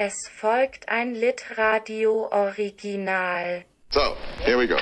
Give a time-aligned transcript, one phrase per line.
[0.00, 3.64] Es folgt ein Litradio-Original.
[3.90, 4.76] So, here we go.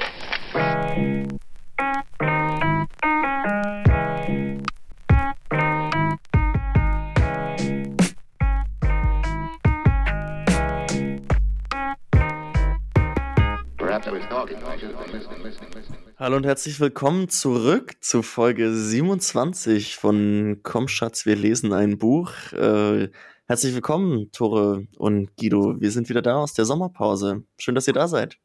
[16.18, 22.32] Hallo und herzlich willkommen zurück zu Folge 27 von Komm Schatz, wir lesen ein Buch.
[22.52, 23.08] Äh,
[23.48, 25.80] herzlich willkommen, Tore und Guido.
[25.80, 27.44] Wir sind wieder da aus der Sommerpause.
[27.58, 28.38] Schön, dass ihr da seid.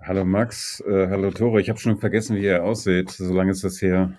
[0.00, 1.60] Hallo Max, äh, hallo Tore.
[1.60, 3.10] Ich habe schon vergessen, wie ihr aussieht.
[3.10, 4.18] So lange ist das her.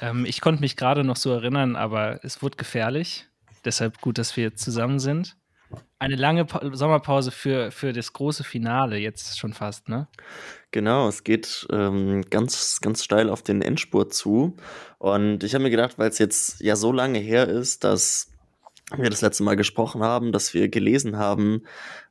[0.00, 3.28] Ähm, ich konnte mich gerade noch so erinnern, aber es wurde gefährlich.
[3.64, 5.36] Deshalb gut, dass wir jetzt zusammen sind.
[6.00, 10.06] Eine lange pa Sommerpause für, für das große Finale, jetzt schon fast, ne?
[10.70, 14.56] Genau, es geht ähm, ganz, ganz steil auf den Endspurt zu.
[14.98, 18.30] Und ich habe mir gedacht, weil es jetzt ja so lange her ist, dass
[18.96, 21.64] wir das letzte Mal gesprochen haben, dass wir gelesen haben,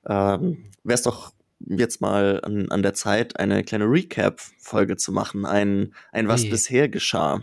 [0.08, 5.46] ähm, wäre es doch jetzt mal an, an der Zeit, eine kleine Recap-Folge zu machen,
[5.46, 6.50] ein, ein was Ui.
[6.50, 7.42] bisher geschah.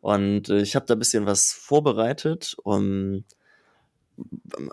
[0.00, 3.24] Und äh, ich habe da ein bisschen was vorbereitet, um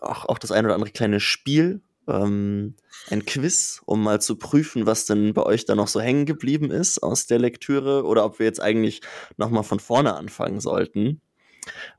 [0.02, 2.76] auch, auch das ein oder andere kleine Spiel, ähm,
[3.10, 6.72] ein Quiz, um mal zu prüfen, was denn bei euch da noch so hängen geblieben
[6.72, 9.02] ist aus der Lektüre oder ob wir jetzt eigentlich
[9.38, 11.22] nochmal von vorne anfangen sollten.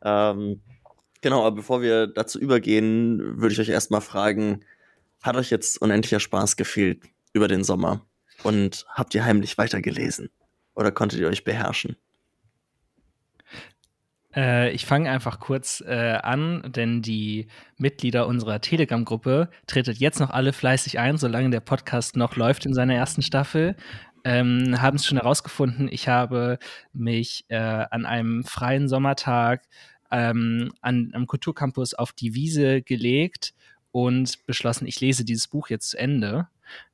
[0.02, 0.60] Ähm,
[1.20, 4.64] genau, aber bevor wir dazu übergehen, würde ich euch erstmal fragen,
[5.22, 8.04] hat euch jetzt unendlicher Spaß gefehlt über den Sommer?
[8.42, 10.28] Und habt ihr heimlich weitergelesen?
[10.74, 11.96] Oder konntet ihr euch beherrschen?
[14.34, 20.30] Äh, ich fange einfach kurz äh, an, denn die Mitglieder unserer Telegram-Gruppe tretet jetzt noch
[20.30, 23.76] alle fleißig ein, solange der Podcast noch läuft in seiner ersten Staffel.
[24.24, 26.58] Ähm, haben es schon herausgefunden, ich habe
[26.94, 29.62] mich äh, an einem freien Sommertag
[30.10, 33.52] ähm, an, am Kulturcampus auf die Wiese gelegt
[33.92, 36.48] und beschlossen, ich lese dieses Buch jetzt zu Ende.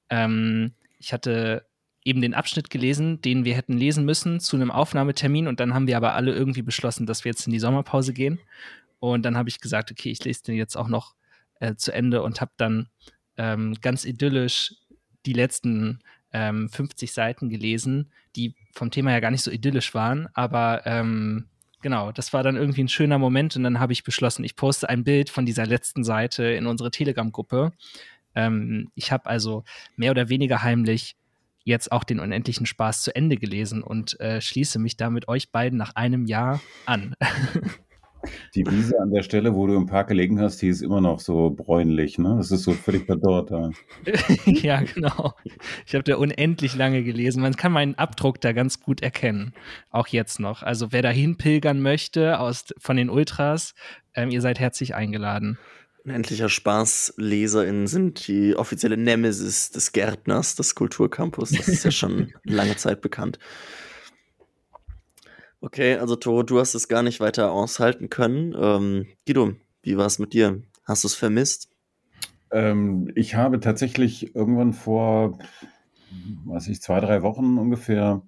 [0.09, 1.65] Ähm, ich hatte
[2.11, 5.87] eben den Abschnitt gelesen, den wir hätten lesen müssen zu einem Aufnahmetermin und dann haben
[5.87, 8.41] wir aber alle irgendwie beschlossen, dass wir jetzt in die Sommerpause gehen.
[8.99, 11.15] Und dann habe ich gesagt, okay, ich lese den jetzt auch noch
[11.61, 12.89] äh, zu Ende und habe dann
[13.37, 14.75] ähm, ganz idyllisch
[15.25, 16.01] die letzten
[16.33, 21.47] ähm, 50 Seiten gelesen, die vom Thema ja gar nicht so idyllisch waren, aber ähm,
[21.81, 24.89] genau, das war dann irgendwie ein schöner Moment und dann habe ich beschlossen, ich poste
[24.89, 27.73] ein Bild von dieser letzten Seite in unsere Telegram-Gruppe.
[28.35, 29.65] Ähm, ich habe also
[29.97, 31.17] mehr oder weniger heimlich
[31.71, 35.79] jetzt auch den unendlichen Spaß zu Ende gelesen und äh, schließe mich damit euch beiden
[35.79, 37.15] nach einem Jahr an.
[38.55, 41.21] Die Wiese an der Stelle, wo du im Park gelegen hast, die ist immer noch
[41.21, 42.35] so bräunlich, ne?
[42.37, 43.71] Das ist so völlig verdorrt da.
[44.45, 45.33] ja, genau.
[45.87, 47.41] Ich habe da unendlich lange gelesen.
[47.41, 49.55] Man kann meinen Abdruck da ganz gut erkennen.
[49.89, 50.63] Auch jetzt noch.
[50.63, 53.75] Also wer dahin pilgern möchte aus, von den Ultras,
[54.15, 55.59] ähm, ihr seid herzlich eingeladen.
[56.05, 61.51] Unendlicher SpaßleserInnen sind die offizielle Nemesis des Gärtners des Kulturcampus.
[61.51, 63.39] Das ist ja schon lange Zeit bekannt.
[65.61, 68.55] Okay, also Toro, du hast es gar nicht weiter aushalten können.
[68.59, 69.53] Ähm, Guido,
[69.83, 70.63] wie war es mit dir?
[70.85, 71.69] Hast du es vermisst?
[72.51, 75.39] Ähm, ich habe tatsächlich irgendwann vor,
[76.47, 78.23] weiß ich, zwei, drei Wochen ungefähr,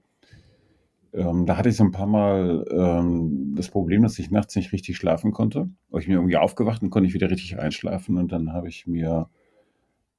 [1.13, 4.73] ähm, da hatte ich so ein paar Mal ähm, das Problem, dass ich nachts nicht
[4.73, 5.69] richtig schlafen konnte.
[5.91, 8.17] Aber ich bin irgendwie aufgewacht und konnte nicht wieder richtig einschlafen.
[8.17, 9.29] Und dann habe ich mir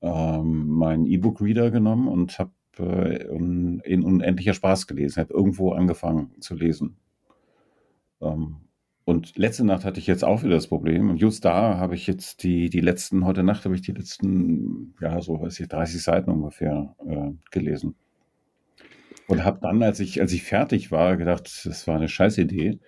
[0.02, 6.32] ähm, meinen E-Book-Reader genommen und habe äh, in, in unendlicher Spaß gelesen, habe irgendwo angefangen
[6.40, 6.98] zu lesen.
[8.22, 8.58] Ähm,
[9.06, 11.10] und letzte Nacht hatte ich jetzt auch wieder das Problem.
[11.10, 14.96] Und just da habe ich jetzt die, die letzten, heute Nacht habe ich die letzten,
[15.02, 17.96] ja, so weiß ich, 30 Seiten ungefähr äh, gelesen.
[19.28, 22.80] Und habe dann, als ich, als ich fertig war, gedacht, das war eine Scheißidee,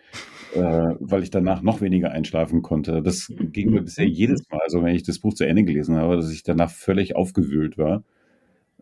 [0.54, 0.60] äh,
[1.00, 3.02] weil ich danach noch weniger einschlafen konnte.
[3.02, 6.18] Das ging mir bisher jedes Mal so, wenn ich das Buch zu Ende gelesen habe,
[6.18, 8.04] dass ich danach völlig aufgewühlt war.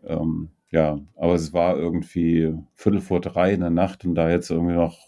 [0.02, 4.50] Ähm, ja, aber es war irgendwie Viertel vor drei in der Nacht und da jetzt
[4.50, 4.98] irgendwie noch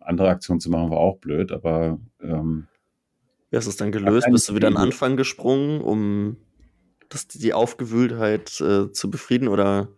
[0.00, 2.66] andere Aktionen zu machen, war auch blöd, aber ähm,
[3.50, 4.28] Wie hast du es dann gelöst?
[4.30, 4.86] Bist du wieder an den Idee.
[4.88, 6.36] Anfang gesprungen, um
[7.08, 9.88] das, die Aufgewühltheit äh, zu befrieden oder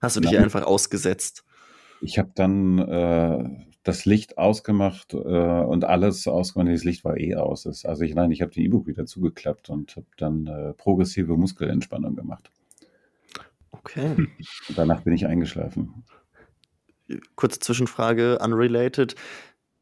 [0.00, 0.44] hast du dich Nein.
[0.44, 1.44] einfach ausgesetzt?
[2.00, 6.72] ich habe dann äh, das Licht ausgemacht äh, und alles ausgemacht.
[6.72, 7.66] Das Licht war eh aus.
[7.66, 12.16] Also ich, nein, ich habe den E-Book wieder zugeklappt und habe dann äh, progressive Muskelentspannung
[12.16, 12.50] gemacht.
[13.70, 14.14] Okay.
[14.68, 16.04] Und danach bin ich eingeschlafen.
[17.36, 19.14] Kurze Zwischenfrage, unrelated.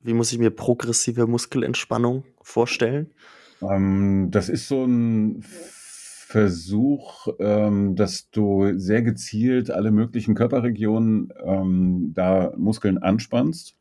[0.01, 3.13] Wie muss ich mir progressive Muskelentspannung vorstellen?
[3.61, 5.45] Ähm, das ist so ein
[6.31, 13.77] Versuch, ähm, dass du sehr gezielt alle möglichen Körperregionen ähm, da Muskeln anspannst,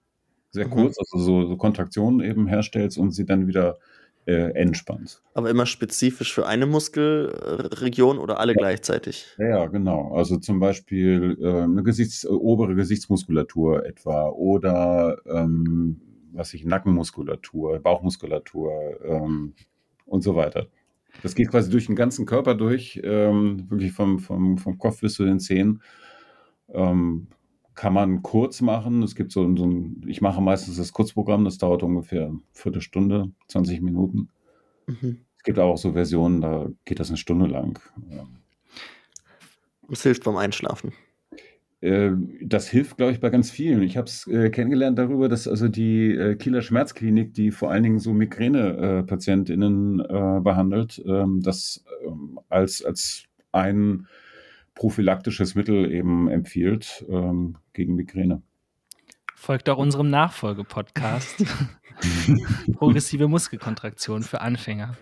[0.52, 0.72] sehr Mhm.
[0.72, 3.80] kurz, also so, so Kontraktionen eben herstellst und sie dann wieder
[4.26, 5.22] äh, entspannt.
[5.34, 9.26] Aber immer spezifisch für eine Muskelregion oder alle gleichzeitig?
[9.38, 10.14] Ja, ja, genau.
[10.14, 16.00] Also zum Beispiel äh, eine Gesichts obere Gesichtsmuskulatur etwa oder ähm,
[16.32, 18.72] was ich Nackenmuskulatur, Bauchmuskulatur
[19.04, 19.54] ähm,
[20.06, 20.68] und so weiter.
[21.24, 25.16] Das geht quasi durch den ganzen Körper durch, ähm, wirklich vom, vom, vom Kopf bis
[25.16, 25.81] zu den Zehen.
[26.69, 27.28] Ähm,
[27.75, 29.04] kann man kurz machen.
[29.04, 33.31] Es gibt so, so ein, ich mache meistens das Kurzprogramm, das dauert ungefähr eine Viertelstunde,
[33.48, 34.30] 20 Minuten.
[34.88, 35.19] Mhm.
[35.38, 37.80] Es gibt auch so Versionen, da geht das eine Stunde lang.
[39.90, 40.92] Es hilft beim Einschlafen.
[41.82, 43.82] Äh, das hilft, glaube ich, bei ganz vielen.
[43.84, 47.84] Ich habe es äh, kennengelernt darüber, dass also die äh, Kieler Schmerzklinik, die vor allen
[47.84, 54.08] Dingen so Migräne-PatientInnen äh, behandelt, ähm, das ähm, als, als ein
[54.74, 58.42] prophylaktisches Mittel eben empfiehlt ähm, gegen Migräne.
[59.36, 61.46] Folgt auch unserem Nachfolgepodcast.
[62.74, 64.98] Progressive Muskelkontraktion für Anfänger.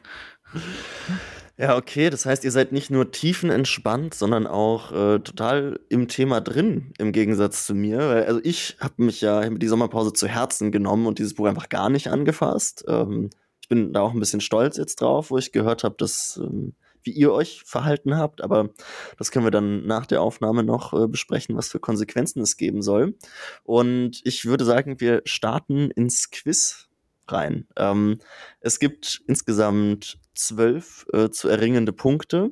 [1.58, 2.10] Ja, okay.
[2.10, 7.14] Das heißt, ihr seid nicht nur tiefenentspannt, sondern auch äh, total im Thema drin, im
[7.14, 8.00] Gegensatz zu mir.
[8.02, 11.90] Also ich habe mich ja die Sommerpause zu Herzen genommen und dieses Buch einfach gar
[11.90, 12.84] nicht angefasst.
[12.90, 13.30] Ähm,
[13.62, 16.74] ich bin da auch ein bisschen stolz jetzt drauf, wo ich gehört habe, dass ähm,
[17.06, 18.70] wie ihr euch verhalten habt, aber
[19.18, 22.82] das können wir dann nach der Aufnahme noch äh, besprechen, was für Konsequenzen es geben
[22.82, 23.16] soll.
[23.64, 26.90] Und ich würde sagen, wir starten ins Quiz
[27.28, 27.68] rein.
[27.78, 28.20] Ähm,
[28.60, 32.52] es gibt insgesamt zwölf äh, zu erringende Punkte.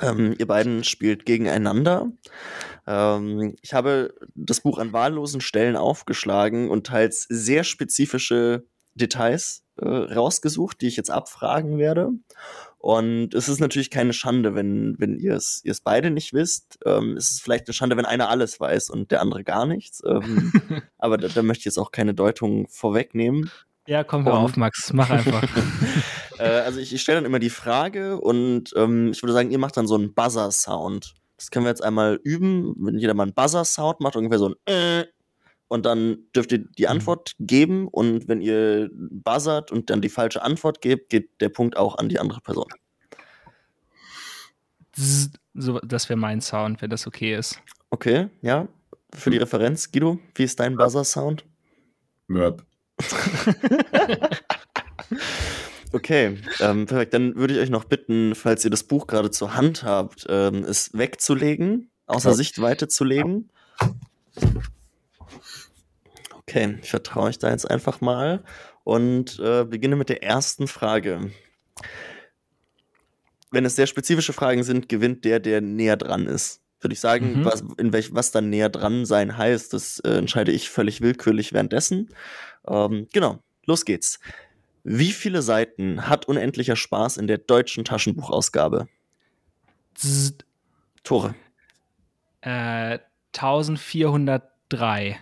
[0.00, 2.10] Ähm, ihr beiden spielt gegeneinander.
[2.86, 8.64] Ähm, ich habe das Buch an wahllosen Stellen aufgeschlagen und teils sehr spezifische
[8.94, 12.10] Details äh, rausgesucht, die ich jetzt abfragen werde.
[12.78, 16.78] Und es ist natürlich keine Schande, wenn, wenn ihr es ihr es beide nicht wisst.
[16.86, 20.02] Ähm, es ist vielleicht eine Schande, wenn einer alles weiß und der andere gar nichts.
[20.06, 20.52] Ähm,
[20.98, 23.50] aber da, da, möchte ich jetzt auch keine Deutung vorwegnehmen.
[23.86, 25.42] Ja, komm hör auf, Max, mach einfach.
[26.40, 29.58] äh, also ich, ich stelle dann immer die Frage und ähm, ich würde sagen, ihr
[29.58, 31.14] macht dann so einen Buzzer-Sound.
[31.36, 34.54] Das können wir jetzt einmal üben, wenn jeder mal einen Buzzer-Sound macht, ungefähr so ein
[34.66, 35.06] äh,
[35.70, 36.90] und dann dürft ihr die mhm.
[36.90, 41.76] Antwort geben und wenn ihr buzzert und dann die falsche Antwort gebt, geht der Punkt
[41.76, 42.66] auch an die andere Person.
[45.54, 47.62] So, das wäre mein Sound, wenn das okay ist.
[47.90, 48.66] Okay, ja.
[49.14, 51.44] Für die Referenz, Guido, wie ist dein Buzzer-Sound?
[52.26, 52.64] Möb.
[55.92, 57.14] okay, ähm, perfekt.
[57.14, 60.64] Dann würde ich euch noch bitten, falls ihr das Buch gerade zur Hand habt, ähm,
[60.64, 62.34] es wegzulegen, außer ja.
[62.36, 63.50] Sichtweite zu legen.
[66.34, 68.42] Okay, ich vertraue euch da jetzt einfach mal
[68.84, 71.30] und äh, beginne mit der ersten Frage.
[73.52, 76.60] Wenn es sehr spezifische Fragen sind, gewinnt der, der näher dran ist.
[76.80, 77.44] Würde ich sagen, mhm.
[77.44, 81.52] was, in welch, was dann näher dran sein heißt, das äh, entscheide ich völlig willkürlich
[81.52, 82.08] währenddessen.
[82.66, 84.18] Ähm, genau, los geht's.
[84.82, 88.88] Wie viele Seiten hat Unendlicher Spaß in der deutschen Taschenbuchausgabe?
[89.94, 90.44] Zzz.
[91.02, 91.34] Tore.
[92.42, 92.98] Äh,
[93.34, 95.18] 1403.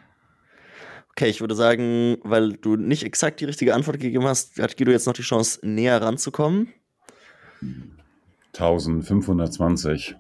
[1.10, 4.92] Okay, ich würde sagen, weil du nicht exakt die richtige Antwort gegeben hast, hat Guido
[4.92, 6.72] jetzt noch die Chance, näher ranzukommen.
[8.54, 10.14] 1520.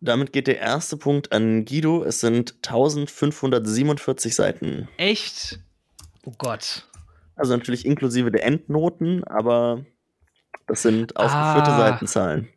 [0.00, 2.02] Damit geht der erste Punkt an Guido.
[2.02, 4.88] Es sind 1547 Seiten.
[4.96, 5.60] Echt?
[6.24, 6.88] Oh Gott.
[7.40, 9.86] Also natürlich inklusive der Endnoten, aber
[10.66, 11.78] das sind aufgeführte ah.
[11.78, 12.48] Seitenzahlen.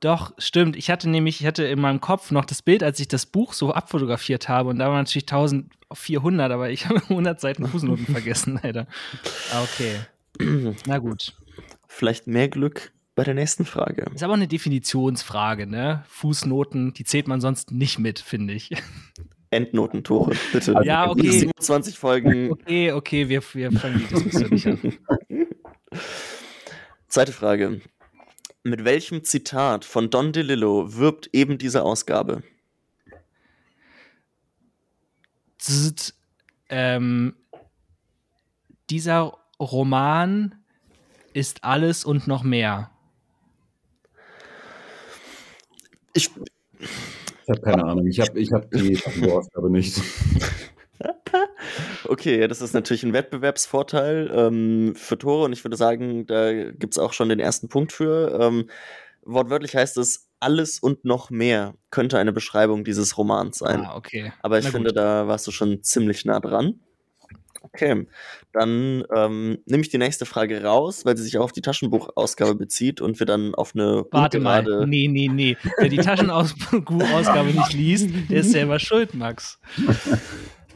[0.00, 0.76] Doch, stimmt.
[0.76, 3.52] Ich hatte nämlich, ich hatte in meinem Kopf noch das Bild, als ich das Buch
[3.52, 8.58] so abfotografiert habe und da waren natürlich 1400, aber ich habe 100 Seiten Fußnoten vergessen,
[8.62, 8.86] leider.
[9.52, 9.96] Ah, okay.
[10.86, 11.36] Na gut.
[11.86, 14.06] Vielleicht mehr Glück bei der nächsten Frage.
[14.14, 16.02] Ist aber eine Definitionsfrage, ne?
[16.08, 18.70] Fußnoten, die zählt man sonst nicht mit, finde ich.
[19.50, 20.74] Endnotentore, bitte.
[20.84, 21.30] Ja, okay.
[21.30, 22.50] 27 Folgen.
[22.60, 24.98] Okay, okay, wir, wir fangen die Diskussion nicht an.
[27.08, 27.80] Zweite Frage.
[28.62, 32.42] Mit welchem Zitat von Don DeLillo wirbt eben diese Ausgabe?
[35.58, 36.14] Zzz,
[36.68, 37.34] ähm,
[38.88, 40.54] dieser Roman
[41.32, 42.90] ist alles und noch mehr.
[46.12, 46.30] Ich
[47.50, 48.06] habe keine Ahnung.
[48.06, 48.98] Ich habe ich hab die
[49.30, 50.00] Ausgabe nicht.
[52.04, 56.94] Okay, das ist natürlich ein Wettbewerbsvorteil ähm, für Tore und ich würde sagen, da gibt
[56.94, 58.38] es auch schon den ersten Punkt für.
[58.40, 58.68] Ähm,
[59.22, 63.84] wortwörtlich heißt es, alles und noch mehr könnte eine Beschreibung dieses Romans sein.
[63.84, 64.32] Ah, okay.
[64.42, 66.80] Aber ich finde, da warst du schon ziemlich nah dran.
[67.62, 68.06] Okay,
[68.52, 72.54] dann ähm, nehme ich die nächste Frage raus, weil sie sich auch auf die Taschenbuchausgabe
[72.54, 75.56] bezieht und wir dann auf eine Warte mal, nee, nee, nee.
[75.78, 79.58] Wer die Taschenausgabe nicht liest, der ist selber schuld, Max.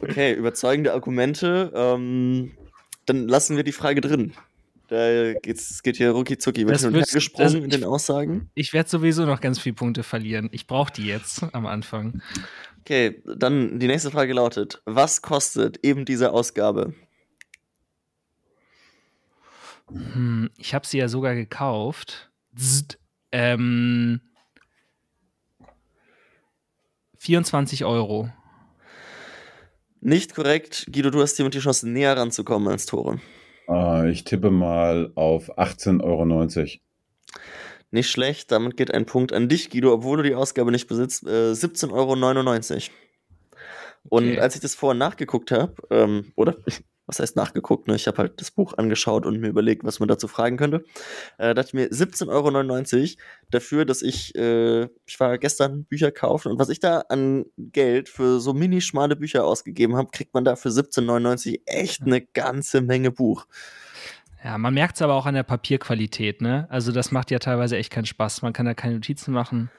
[0.01, 1.71] Okay, überzeugende Argumente.
[1.75, 2.51] Ähm,
[3.05, 4.33] dann lassen wir die Frage drin.
[4.87, 6.67] Da geht's, es geht hier rucki zucki.
[6.67, 8.49] Wird her wird's- gesprungen das- in den Aussagen.
[8.53, 10.49] Ich werde sowieso noch ganz viele Punkte verlieren.
[10.51, 12.21] Ich brauche die jetzt am Anfang.
[12.81, 16.93] Okay, dann die nächste Frage lautet: Was kostet eben diese Ausgabe?
[19.89, 22.31] Hm, ich habe sie ja sogar gekauft.
[22.55, 22.99] Zzt.
[23.31, 24.21] Ähm,
[27.19, 28.29] 24 Euro.
[30.01, 30.87] Nicht korrekt.
[30.91, 33.19] Guido, du hast hier die Chance, näher ranzukommen als Tore.
[33.67, 36.79] Äh, ich tippe mal auf 18,90 Euro.
[37.91, 41.23] Nicht schlecht, damit geht ein Punkt an dich, Guido, obwohl du die Ausgabe nicht besitzt.
[41.25, 42.93] Äh, 17,99 Euro.
[44.09, 44.39] Und Okay.
[44.39, 46.55] als ich das vorher nachgeguckt habe, ähm, oder
[47.07, 47.95] was heißt nachgeguckt, ne?
[47.95, 50.83] ich habe halt das Buch angeschaut und mir überlegt, was man dazu fragen könnte,
[51.37, 56.51] äh, dachte ich mir 17,99 Euro dafür, dass ich, äh, ich war gestern Bücher kaufen
[56.51, 60.45] und was ich da an Geld für so mini schmale Bücher ausgegeben habe, kriegt man
[60.45, 63.45] da für 17,99 echt eine ganze Menge Buch.
[64.43, 66.67] Ja, man merkt es aber auch an der Papierqualität, ne?
[66.69, 68.43] Also das macht ja teilweise echt keinen Spaß.
[68.43, 69.71] Man kann da keine Notizen machen.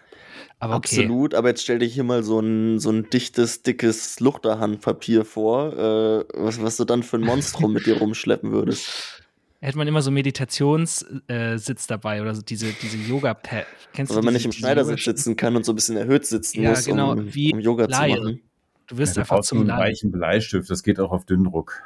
[0.59, 0.97] Aber okay.
[1.01, 5.73] Absolut, aber jetzt stell dir hier mal so ein, so ein dichtes, dickes Luchterhandpapier vor,
[5.73, 9.23] äh, was, was du dann für ein Monstrum mit dir rumschleppen würdest.
[9.61, 13.67] Hätte man immer so Meditationssitz äh, Sitz dabei oder so diese, diese Yoga-Pad.
[13.93, 15.97] Kennst Also wenn du man diese- nicht im Schneidersitz sitzen kann und so ein bisschen
[15.97, 18.15] erhöht sitzen Ja, muss, genau, um, wie um Yoga Laie.
[18.17, 18.41] zu machen.
[18.89, 21.83] Du wirst Ja, einfach zum einen weichen Bleistift, das geht auch auf Dünndruck.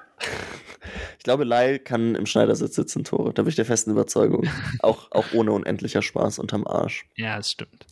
[1.19, 3.33] Ich glaube, Lyle kann im Schneidersitz sitzen, Tore.
[3.33, 4.47] Da bin ich der festen Überzeugung.
[4.81, 7.07] auch, auch ohne unendlicher Spaß unterm Arsch.
[7.17, 7.87] Ja, das stimmt.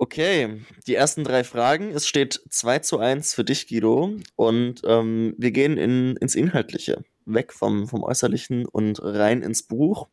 [0.00, 1.90] Okay, die ersten drei Fragen.
[1.90, 4.14] Es steht 2 zu 1 für dich, Guido.
[4.36, 7.04] Und ähm, wir gehen in, ins Inhaltliche.
[7.26, 10.08] Weg vom, vom Äußerlichen und rein ins Buch.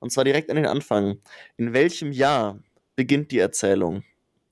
[0.00, 1.18] Und zwar direkt an den Anfang.
[1.58, 2.58] In welchem Jahr
[2.96, 4.04] beginnt die Erzählung?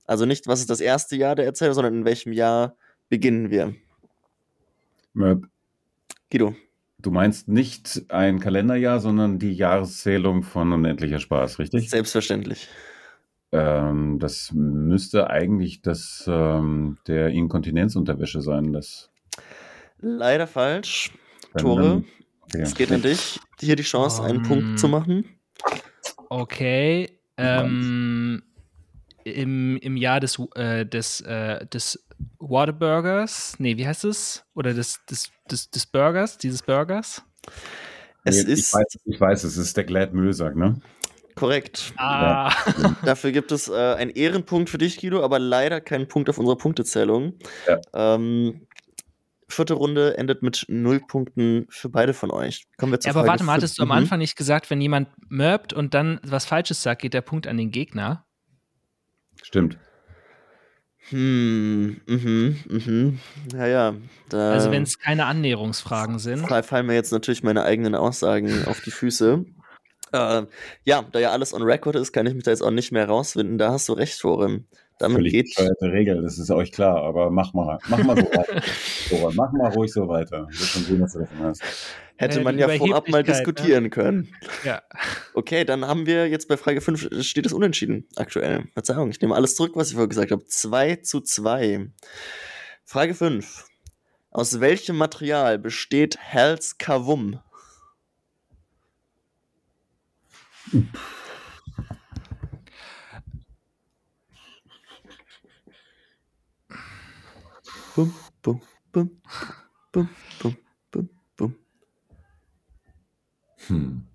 [0.05, 2.77] Also nicht, was ist das erste Jahr der Erzählung, sondern in welchem Jahr
[3.09, 3.73] beginnen wir?
[5.13, 5.47] Möb,
[6.29, 6.55] Guido.
[6.99, 11.89] Du meinst nicht ein Kalenderjahr, sondern die Jahreszählung von Unendlicher Spaß, richtig?
[11.89, 12.67] Selbstverständlich.
[13.55, 18.73] Ähm, das müsste eigentlich das ähm, der Inkontinenzunterwäsche sein.
[18.73, 19.09] Das,
[19.99, 21.13] Leider falsch.
[21.57, 22.03] Tore,
[22.41, 22.61] okay.
[22.61, 23.39] es geht an dich.
[23.61, 25.25] Hier die Chance, einen Um, Punkt zu machen.
[26.29, 27.09] Okay.
[27.37, 28.43] Ähm,
[29.23, 32.05] im, Im Jahr des, äh, des, äh, des
[32.39, 34.43] Whataburgers, nee, wie heißt es?
[34.53, 37.23] Oder des, des, des, des Burgers, dieses Burgers?
[38.25, 40.81] Es Nee, ich, ist weiß, ich weiß, es ist der Glad Müllsack, ne?
[41.35, 41.93] Korrekt.
[41.97, 42.51] Ah,
[43.03, 46.57] Dafür gibt es äh, einen Ehrenpunkt für dich, Guido, aber leider keinen Punkt auf unserer
[46.57, 47.33] Punktezählung.
[47.67, 47.79] Ja.
[47.93, 48.67] Ähm,
[49.47, 52.65] vierte Runde endet mit null Punkten für beide von euch.
[52.77, 53.63] Kommen wir zu ja, aber Frage warte mal, fünf.
[53.63, 53.93] hattest du am Mhm.
[53.93, 57.57] Anfang nicht gesagt, wenn jemand mörbt und dann was Falsches sagt, geht der Punkt an
[57.57, 58.25] den Gegner?
[59.43, 59.77] Stimmt.
[61.09, 63.19] Hm, mhm, mhm.
[63.53, 63.93] Ja, ja.
[64.29, 66.47] Da Also wenn es keine Annäherungsfragen sind.
[66.47, 69.45] fall- fallen mir jetzt natürlich meine eigenen Aussagen auf die Füße.
[70.15, 70.45] Äh,
[70.83, 73.07] ja, da ja alles on record ist, kann ich mich da jetzt auch nicht mehr
[73.07, 73.57] rausfinden.
[73.57, 74.65] Da hast du recht, Forum.
[74.97, 78.23] Damit Völlig geht, bescheuerte Regel, das ist euch klar, aber mach mal, mach mal so
[78.31, 78.61] weiter.
[79.09, 80.47] Dora, mach mal ruhig so weiter.
[80.47, 81.61] Wird schon sehen, dass du davon hast.
[82.15, 83.25] hätte Äh, man ja vorab mal ne?
[83.25, 84.33] diskutieren können.
[84.63, 84.81] Ja.
[85.33, 88.69] Okay, dann haben wir jetzt bei Frage 5 steht es unentschieden aktuell.
[88.71, 90.45] Verzeihung, ich nehme alles zurück, was ich vorher gesagt habe.
[90.45, 91.91] 2 zu 2.
[92.85, 93.65] Frage 5.
[94.31, 97.41] Aus welchem Material besteht Hell's Kavum?
[107.95, 109.21] Bum, bum, bum,
[109.93, 110.09] bum,
[110.41, 110.57] bum,
[110.91, 111.55] bum, bum.
[113.67, 114.07] Hm.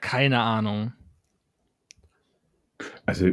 [0.00, 0.92] Keine Ahnung.
[3.04, 3.32] Also,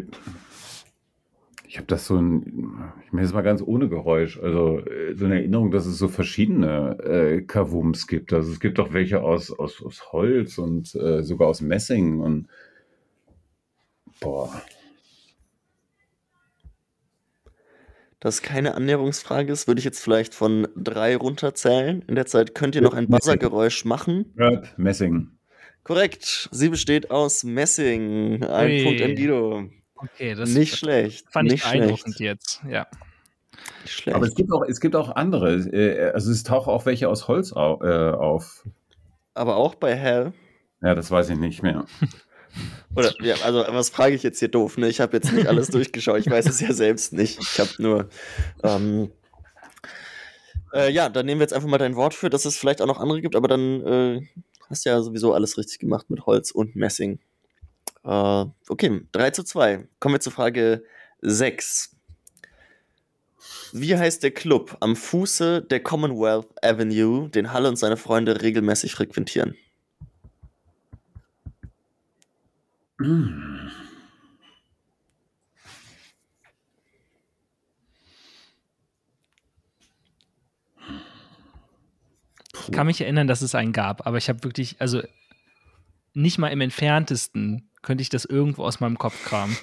[1.74, 5.26] ich habe das so ein, ich meine jetzt mal ganz ohne Geräusch, also äh, so
[5.26, 8.32] eine Erinnerung, dass es so verschiedene äh, Kavums gibt.
[8.32, 12.48] Also es gibt auch welche aus, aus, aus Holz und äh, sogar aus Messing und
[14.20, 14.62] boah.
[18.20, 22.04] Das keine Annäherungsfrage ist, würde ich jetzt vielleicht von drei runterzählen.
[22.08, 24.32] In der Zeit könnt ihr noch ein Buzzergeräusch machen.
[24.38, 25.32] Röp, Messing.
[25.84, 26.50] Korrekt.
[26.52, 28.44] Sie besteht aus Messing.
[28.44, 28.84] Ein Ui.
[28.84, 29.70] Punkt an Guido.
[30.04, 31.26] Okay, das nicht schlecht.
[31.30, 32.20] fand ich nicht beeindruckend schlecht.
[32.20, 32.62] jetzt.
[32.70, 32.88] Ja.
[33.86, 34.16] Schlecht.
[34.16, 35.56] Aber es gibt auch, es gibt auch andere.
[35.56, 38.66] Äh, also es tauchen auch welche aus Holz au, äh, auf.
[39.34, 40.34] Aber auch bei Hell.
[40.82, 41.86] Ja, das weiß ich nicht mehr.
[42.96, 44.78] Oder, ja, also, was frage ich jetzt hier doof?
[44.78, 44.88] Ne?
[44.88, 46.20] Ich habe jetzt nicht alles durchgeschaut.
[46.20, 47.40] Ich weiß es ja selbst nicht.
[47.42, 48.10] Ich habe nur.
[48.62, 49.10] Ähm,
[50.74, 52.88] äh, ja, dann nehmen wir jetzt einfach mal dein Wort für, dass es vielleicht auch
[52.88, 54.22] noch andere gibt, aber dann äh,
[54.70, 57.20] hast du ja sowieso alles richtig gemacht mit Holz und Messing.
[58.04, 59.88] Äh, okay, 3 zu 2.
[60.00, 60.84] Kommen wir zur Frage
[61.22, 61.96] 6.
[63.74, 68.94] Wie heißt der Club am Fuße der Commonwealth Avenue, den Halle und seine Freunde regelmäßig
[68.94, 69.56] frequentieren?
[82.66, 85.02] Ich kann mich erinnern, dass es einen gab, aber ich habe wirklich, also
[86.14, 89.56] nicht mal im entferntesten könnte ich das irgendwo aus meinem Kopf kramen.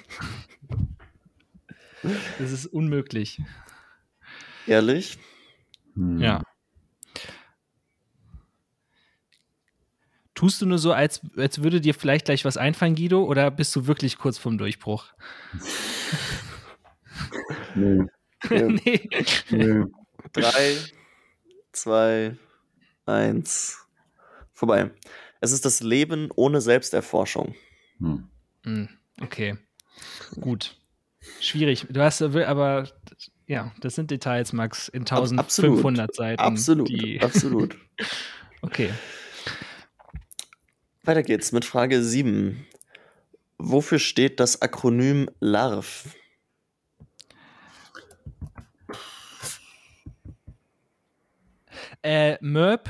[2.39, 3.41] Das ist unmöglich.
[4.65, 5.19] Ehrlich?
[5.95, 6.19] Hm.
[6.19, 6.41] Ja.
[10.33, 13.75] Tust du nur so, als, als würde dir vielleicht gleich was einfallen, Guido, oder bist
[13.75, 15.13] du wirklich kurz vorm Durchbruch?
[17.75, 18.07] Nee,
[18.49, 19.09] nee.
[19.51, 19.85] nee.
[20.33, 20.77] Drei,
[21.71, 22.37] zwei,
[23.05, 23.77] eins.
[24.53, 24.91] Vorbei.
[25.39, 27.55] Es ist das Leben ohne Selbsterforschung.
[28.01, 28.27] Hm.
[28.65, 28.89] Hm,
[29.21, 29.57] Okay.
[30.39, 30.75] Gut.
[31.39, 31.85] Schwierig.
[31.89, 32.87] Du hast aber,
[33.47, 36.41] ja, das sind Details, Max, in Ab- 1500 Seiten.
[36.41, 36.89] Absolut,
[37.23, 37.77] absolut.
[38.63, 38.91] okay.
[41.03, 42.65] Weiter geht's mit Frage 7.
[43.57, 46.15] Wofür steht das Akronym LARV?
[52.03, 52.89] Äh, Merp.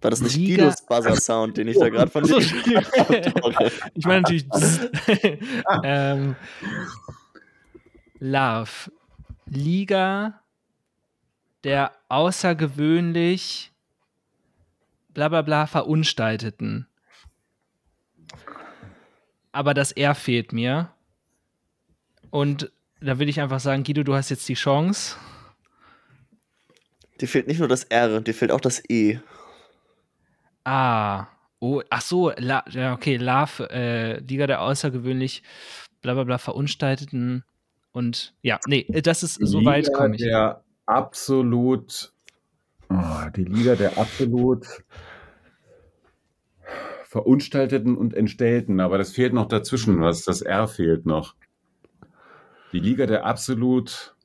[0.00, 2.56] War das nicht Liga- Guidos Buzzer-Sound, den ich da gerade von dir Achso,
[2.98, 3.72] habe?
[3.94, 4.46] ich meine natürlich.
[5.82, 6.36] ähm,
[8.18, 8.90] Larv.
[9.46, 10.40] Liga
[11.64, 13.72] der außergewöhnlich
[15.14, 16.86] bla bla bla Verunstalteten.
[19.52, 20.92] Aber das R fehlt mir.
[22.30, 25.16] Und da will ich einfach sagen, Guido, du hast jetzt die Chance.
[27.20, 29.18] Dir fehlt nicht nur das R, dir fehlt auch das E.
[30.66, 31.28] Ah,
[31.60, 35.44] oh, ach so, La, ja, okay, LAV, äh, Liga der außergewöhnlich,
[36.02, 37.44] bla bla bla, Verunstalteten
[37.92, 40.22] und ja, nee, das ist, so weit Liga komme ich.
[40.22, 42.12] Der absolut,
[42.88, 44.66] oh, die Liga der absolut
[47.04, 51.36] verunstalteten und entstellten, aber das fehlt noch dazwischen, was das R fehlt noch.
[52.72, 54.16] Die Liga der absolut,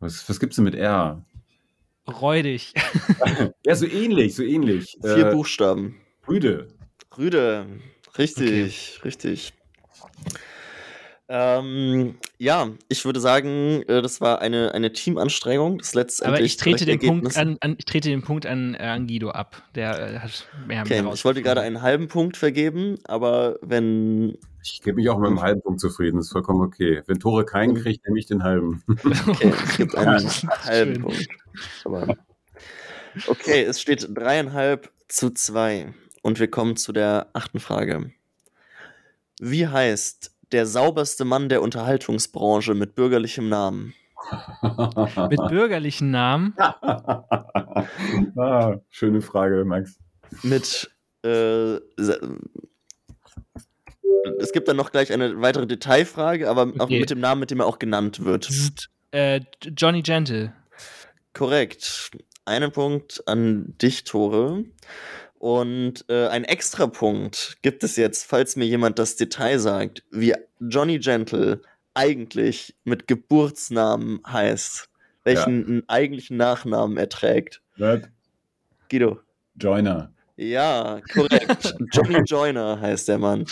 [0.00, 1.24] was, was gibt's denn mit R?
[2.08, 2.72] Räudig.
[3.64, 4.96] Ja, so ähnlich, so ähnlich.
[5.02, 6.00] Vier Äh, Buchstaben.
[6.26, 6.68] Rüde.
[7.16, 7.66] Rüde.
[8.16, 9.52] Richtig, richtig.
[11.30, 15.76] Ähm, ja, ich würde sagen, äh, das war eine, eine Teamanstrengung.
[15.78, 18.78] Das letztendlich Aber ich trete den Punkt an, an, ich trete den Punkt an, äh,
[18.78, 19.62] an Guido ab.
[19.74, 24.38] Der äh, hat mehr, Okay, mehr ich wollte gerade einen halben Punkt vergeben, aber wenn.
[24.62, 27.02] Ich gebe mich auch mit einem halben Punkt zufrieden, ist vollkommen okay.
[27.06, 28.82] Wenn Tore keinen kriegt, nehme ich den halben.
[29.28, 30.50] Okay, es gibt einen Schön.
[30.64, 31.28] halben Punkt.
[31.84, 32.16] Aber
[33.28, 35.94] okay, es steht dreieinhalb zu zwei.
[36.22, 38.12] Und wir kommen zu der achten Frage.
[39.40, 43.94] Wie heißt der sauberste Mann der Unterhaltungsbranche mit bürgerlichem Namen?
[45.30, 46.54] Mit bürgerlichen Namen.
[48.36, 49.98] ah, schöne Frage, Max.
[50.42, 50.90] Mit.
[51.24, 51.76] Äh,
[54.38, 57.00] es gibt dann noch gleich eine weitere Detailfrage, aber auch Okay.
[57.00, 58.44] mit dem Namen, mit dem er auch genannt wird.
[58.44, 59.40] Zzt, Äh,
[59.76, 60.52] Johnny Gentle.
[61.32, 62.10] Korrekt.
[62.44, 64.64] Einen Punkt an dich, Tore.
[65.38, 70.98] Und äh, ein Extrapunkt gibt es jetzt, falls mir jemand das Detail sagt, wie Johnny
[70.98, 71.60] Gentle
[71.94, 74.88] eigentlich mit Geburtsnamen heißt.
[75.24, 77.60] Welchen eigentlichen Nachnamen er trägt.
[77.78, 78.08] Red
[78.90, 79.20] Guido.
[79.60, 80.12] Joiner.
[80.38, 81.74] Ja, korrekt.
[81.92, 83.44] Johnny Joyner heißt der Mann.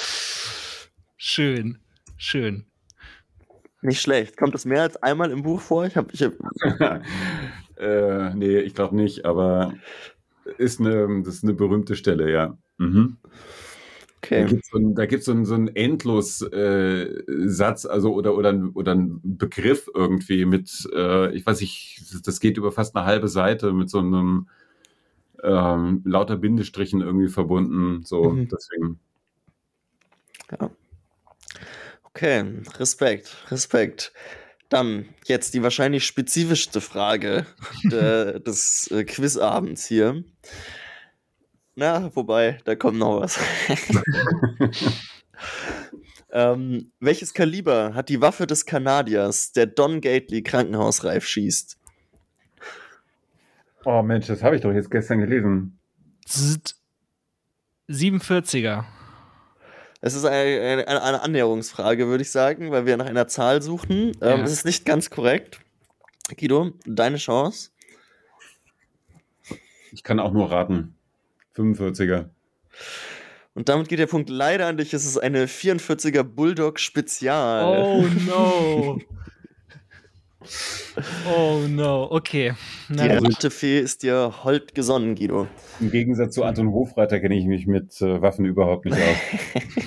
[1.16, 1.78] Schön.
[2.16, 2.66] Schön.
[3.82, 4.36] Nicht schlecht.
[4.36, 5.84] Kommt das mehr als einmal im Buch vor?
[5.84, 6.32] Ich hab, ich hab,
[7.76, 9.74] äh, nee, ich glaube nicht, aber
[10.58, 12.56] ist eine, das ist eine berühmte Stelle, ja.
[12.78, 13.16] Mhm.
[14.20, 14.46] Da okay.
[14.46, 18.36] gibt es so einen, da gibt's so einen, so einen Endlos-Satz, äh, Satz, also oder,
[18.36, 23.06] oder, oder einen Begriff irgendwie mit, äh, ich weiß nicht, das geht über fast eine
[23.06, 24.46] halbe Seite mit so einem
[25.42, 28.04] ähm, lauter Bindestrichen irgendwie verbunden.
[28.04, 28.48] So, Mhm.
[28.48, 29.00] deswegen.
[32.04, 32.44] Okay,
[32.78, 34.12] Respekt, Respekt.
[34.68, 37.46] Dann jetzt die wahrscheinlich spezifischste Frage
[37.84, 40.24] de, des äh, Quizabends hier.
[41.74, 43.38] Na, wobei, da kommt noch was.
[46.32, 51.76] ähm, welches Kaliber hat die Waffe des Kanadiers, der Don Gately krankenhausreif schießt?
[53.88, 55.78] Oh Mensch, das habe ich doch jetzt gestern gelesen.
[56.26, 56.74] Zzt.
[57.88, 58.82] 47er.
[60.00, 64.10] Es ist eine, eine, eine Annäherungsfrage, würde ich sagen, weil wir nach einer Zahl suchen.
[64.20, 64.42] Ähm, Ja.
[64.42, 65.60] Es ist nicht ganz korrekt.
[66.36, 67.70] Guido, deine Chance.
[69.92, 70.96] Ich kann auch nur raten.
[71.54, 72.28] 45er.
[73.54, 74.94] Und damit geht der Punkt leider an dich.
[74.94, 77.64] Es ist eine 44er Bulldog Spezial.
[77.64, 78.98] Oh no.
[81.28, 82.54] Oh no, okay.
[82.88, 83.34] Die Na gut.
[83.34, 85.46] Rattefee ist dir hold gesonnen, Guido.
[85.80, 89.62] Im Gegensatz zu Anton Hofreiter kenne ich mich mit äh, Waffen überhaupt nicht aus.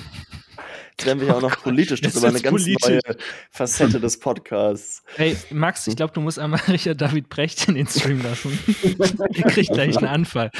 [1.00, 2.02] Jetzt werden wir ja auch noch politisch.
[2.02, 2.86] Das Das ist aber eine ist ganz politisch.
[3.06, 3.16] neue
[3.50, 5.02] Facette des Podcasts.
[5.16, 8.58] Hey, Max, ich glaube, du musst einmal Richard David Brecht in den Stream lassen.
[8.82, 10.50] Ihr kriegt gleich einen Anfall.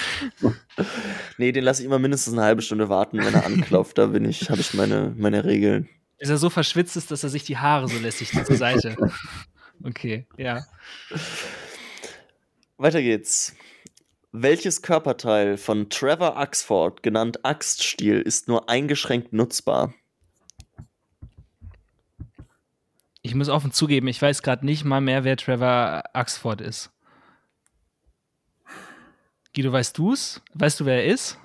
[1.37, 3.99] Nee, den lasse ich immer mindestens eine halbe Stunde warten, wenn er anklopft.
[3.99, 5.91] Da bin ich, habe ich meine, meine Regeln.
[6.19, 8.97] Bis er so verschwitzt ist, dass er sich die Haare so lässig zur Seite.
[9.85, 10.65] Okay, ja.
[12.77, 13.55] Weiter geht's.
[14.33, 19.93] Welches Körperteil von Trevor Axford, genannt Axtstiel, ist nur eingeschränkt nutzbar?
[23.23, 26.91] Ich muss offen zugeben, ich weiß gerade nicht mal mehr, wer Trevor Axford ist.
[29.55, 30.41] Guido, weißt du's?
[30.55, 31.39] Weißt du, wer er ist?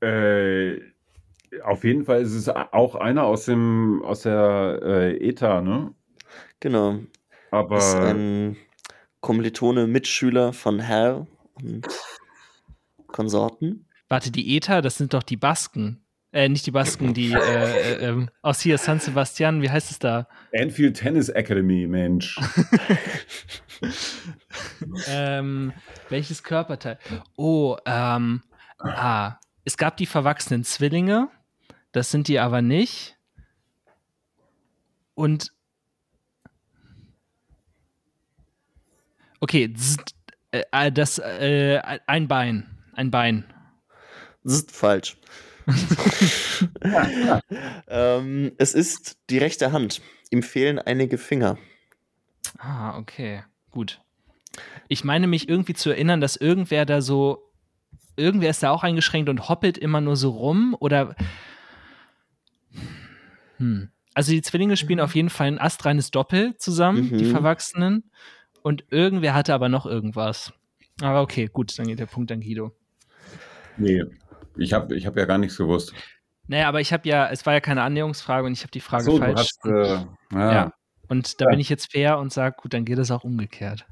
[0.00, 0.80] Äh,
[1.62, 5.94] auf jeden Fall ist es auch einer aus dem aus der äh, ETA, ne?
[6.60, 7.00] Genau.
[7.50, 8.56] Aber Ist ein
[9.20, 11.86] Kommilitone, Mitschüler von Hal und
[13.08, 13.86] Konsorten.
[14.08, 16.02] Warte, die ETA, das sind doch die Basken.
[16.30, 19.98] Äh, nicht die Basken, die äh, äh, ähm, aus hier San Sebastian, wie heißt es
[19.98, 20.28] da?
[20.54, 22.38] Anfield Tennis Academy, Mensch.
[25.06, 25.72] Ähm,
[26.08, 26.98] welches Körperteil?
[27.36, 28.42] Oh, ähm,
[28.78, 31.28] ah, es gab die verwachsenen Zwillinge,
[31.92, 33.16] das sind die aber nicht.
[35.14, 35.52] Und
[39.40, 40.14] okay, zzzt,
[40.50, 43.44] äh, äh, das äh, ein Bein, ein Bein.
[44.44, 45.16] Das ist falsch.
[47.88, 50.00] ähm, es ist die rechte Hand.
[50.30, 51.58] Ihm fehlen einige Finger.
[52.58, 54.00] Ah, okay, gut.
[54.88, 57.50] Ich meine mich irgendwie zu erinnern, dass irgendwer da so,
[58.16, 61.14] irgendwer ist da auch eingeschränkt und hoppelt immer nur so rum oder.
[63.58, 63.90] Hm.
[64.14, 67.30] Also die Zwillinge spielen auf jeden Fall ein astreines Doppel zusammen, die Mhm.
[67.30, 68.10] Verwachsenen.
[68.62, 70.52] Und irgendwer hatte aber noch irgendwas.
[71.00, 72.72] Aber okay, gut, dann geht der Punkt an Guido.
[73.76, 74.02] Nee,
[74.56, 75.94] ich habe ich hab ja gar nichts gewusst.
[76.48, 79.04] Naja, aber ich habe ja, es war ja keine Annäherungsfrage und ich habe die Frage
[79.04, 79.38] so, du falsch.
[79.38, 79.70] hast, äh,
[80.32, 80.72] ja, Ja.
[81.08, 81.50] Und da Ja.
[81.50, 83.86] bin ich jetzt fair und sage, gut, dann geht es auch umgekehrt.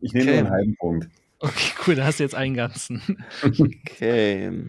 [0.00, 0.40] Ich nehme Okay.
[0.40, 1.08] nur einen halben Punkt.
[1.38, 3.24] Okay, cool, da hast du jetzt einen ganzen.
[3.42, 4.68] Okay.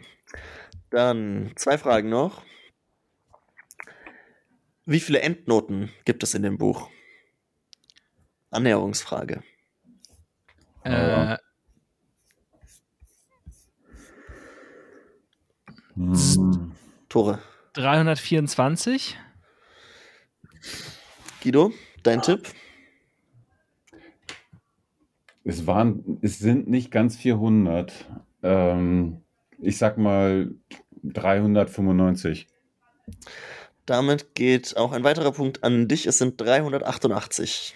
[0.90, 2.42] Dann zwei Fragen noch.
[4.86, 6.90] Wie viele Endnoten gibt es in dem Buch?
[8.50, 9.44] Annäherungsfrage.
[10.84, 11.38] Äh,
[15.98, 16.72] Hm.
[17.10, 17.40] Tore.
[17.74, 19.18] 324.
[21.42, 21.72] Guido,
[22.04, 22.48] dein Tipp?
[25.44, 27.94] Es waren, es sind nicht ganz 400.
[28.44, 29.22] Ähm,
[29.60, 30.52] ich sag mal
[31.04, 32.48] 395.
[33.86, 36.06] Damit geht auch ein weiterer Punkt an dich.
[36.06, 37.74] Es sind 388.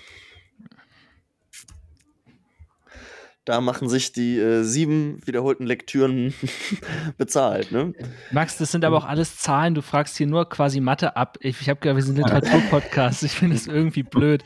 [3.45, 6.34] Da machen sich die äh, sieben wiederholten Lektüren
[7.17, 7.93] bezahlt, ne?
[8.32, 9.73] Max, das sind aber auch alles Zahlen.
[9.73, 11.38] Du fragst hier nur quasi Mathe ab.
[11.41, 13.23] Ich, ich habe gehört, wir sind Literaturpodcast.
[13.23, 14.43] Ich finde es irgendwie blöd.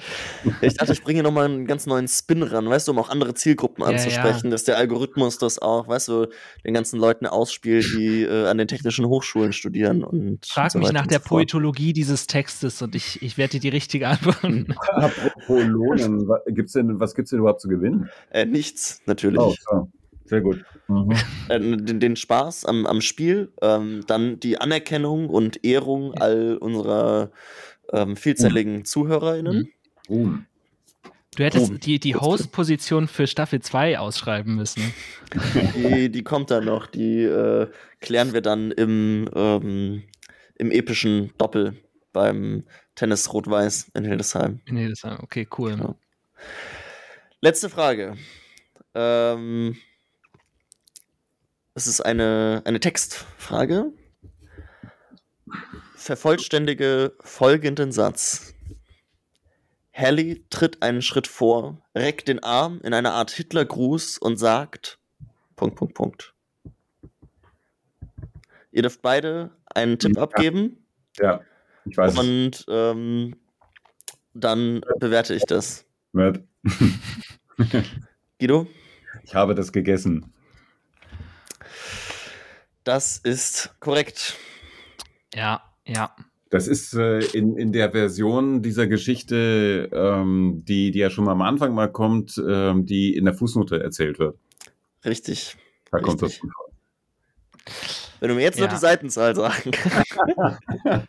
[0.62, 3.34] Ich dachte, ich bringe nochmal einen ganz neuen Spin ran, weißt du, um auch andere
[3.34, 6.28] Zielgruppen Ja, anzusprechen, dass der Algorithmus das auch, weißt du,
[6.66, 10.92] den ganzen Leuten ausspielt, die äh, an den technischen Hochschulen studieren und Frag so mich
[10.94, 11.42] nach und der so fort.
[11.42, 14.74] Poetologie dieses Textes und ich, ich werde dir die richtige antworten.
[14.88, 16.28] Apropos Lohnen,
[16.76, 18.10] denn, was gibt es denn überhaupt zu gewinnen?
[18.30, 19.40] Äh, nichts, natürlich.
[19.40, 19.90] Oh, so.
[20.26, 20.64] sehr gut.
[20.88, 21.16] Mhm.
[21.50, 27.32] Äh, den, den Spaß am, am Spiel, ähm, dann die Anerkennung und Ehrung all unserer
[27.94, 29.70] ähm, vielzähligen ZuhörerInnen.
[30.10, 30.48] Ruhm.
[31.36, 31.80] Du hättest Ruhm.
[31.80, 34.94] die, die Host-Position für Staffel 2 ausschreiben müssen.
[35.76, 37.68] Die, die kommt dann noch, die äh,
[38.00, 40.04] klären wir dann im, ähm,
[40.56, 41.76] im epischen Doppel
[42.14, 42.64] beim
[42.96, 44.62] Tennis Rot-Weiß in Hildesheim.
[44.66, 45.78] Das war okay, cool.
[45.78, 45.96] Ja.
[47.42, 48.16] Letzte Frage.
[48.96, 49.76] Ähm,
[51.74, 53.92] es ist eine, eine Textfrage.
[55.96, 58.54] Vervollständige folgenden Satz.
[59.94, 65.00] Hallie tritt einen Schritt vor, reckt den Arm in einer Art Hitlergruß und sagt:
[65.56, 66.34] Punkt, Punkt, Punkt.
[68.72, 70.24] Ihr dürft beide einen Tipp Ja.
[70.24, 70.86] abgeben
[71.18, 71.42] Ja,
[71.86, 73.36] ich weiß und ähm,
[74.34, 75.86] dann bewerte ich das.
[76.12, 76.44] Matt.
[78.38, 78.68] Guido?
[79.26, 80.32] Ich habe das gegessen.
[82.84, 84.36] Das ist korrekt.
[85.34, 86.16] Ja, ja.
[86.52, 91.32] Das ist äh, in, in der Version dieser Geschichte, ähm, die, die ja schon mal
[91.32, 94.38] am Anfang mal kommt, ähm, die in der Fußnote erzählt wird.
[95.04, 95.58] Richtig.
[95.92, 96.34] Da kommt das.
[96.34, 96.52] Richtig.
[98.20, 98.72] Wenn du mir jetzt noch Ja.
[98.74, 100.16] die Seitenzahl sagen kannst.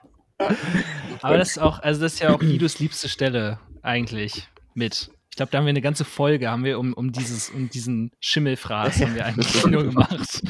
[1.22, 4.48] Aber das ist auch, also das ist ja auch Guidos liebste Stelle, eigentlich.
[4.74, 5.10] mit.
[5.36, 8.10] Ich glaube, da haben wir eine ganze Folge, haben wir um, um, dieses, um diesen
[8.20, 10.40] Schimmelfraß haben wir eigentlich nur gemacht.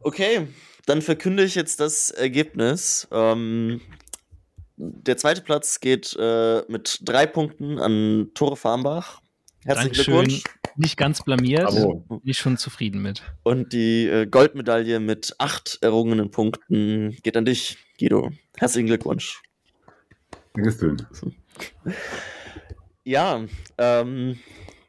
[0.00, 0.48] Okay,
[0.86, 3.06] dann verkünde ich jetzt das Ergebnis.
[3.12, 3.82] Ähm,
[4.76, 9.20] der zweite Platz geht äh, mit drei Punkten an Tore Farmbach.
[9.62, 10.14] Herzlichen Dankeschön.
[10.14, 10.44] Glückwunsch.
[10.76, 11.66] Nicht ganz blamiert.
[11.66, 12.06] Bravo.
[12.08, 13.22] Bin ich schon zufrieden mit.
[13.42, 18.30] Und die äh, Goldmedaille mit acht errungenen Punkten geht an dich, Guido.
[18.56, 19.42] Herzlichen Glückwunsch.
[20.54, 20.96] Dankeschön.
[23.04, 23.44] Ja,
[23.78, 24.38] ähm,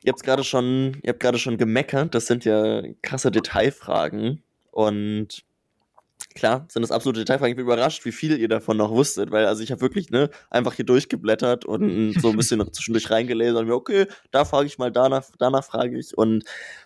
[0.03, 2.13] ihr habt gerade schon, ihr habt gerade schon gemeckert.
[2.13, 4.43] Das sind ja krasse Detailfragen.
[4.71, 5.43] Und
[6.35, 7.51] klar, sind das absolute Detailfragen.
[7.51, 10.29] Ich bin überrascht, wie viel ihr davon noch wusstet, weil also ich habe wirklich ne
[10.49, 14.77] einfach hier durchgeblättert und so ein bisschen zwischendurch reingelesen und mir okay, da frage ich
[14.77, 16.43] mal, danach, danach frage ich und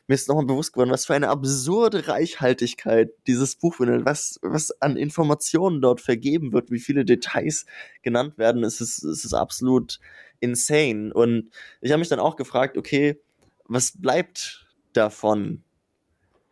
[0.07, 4.71] mir ist nochmal bewusst geworden, was für eine absurde Reichhaltigkeit dieses Buch findet, was was
[4.81, 7.65] an Informationen dort vergeben wird, wie viele Details
[8.01, 9.99] genannt werden, es ist es ist absolut
[10.39, 13.19] insane und ich habe mich dann auch gefragt, okay,
[13.65, 15.63] was bleibt davon,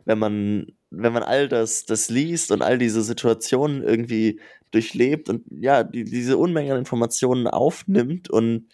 [0.06, 0.68] wenn man
[0.98, 4.40] wenn man all das, das liest und all diese Situationen irgendwie
[4.72, 8.68] durchlebt und ja, die, diese Unmenge an Informationen aufnimmt und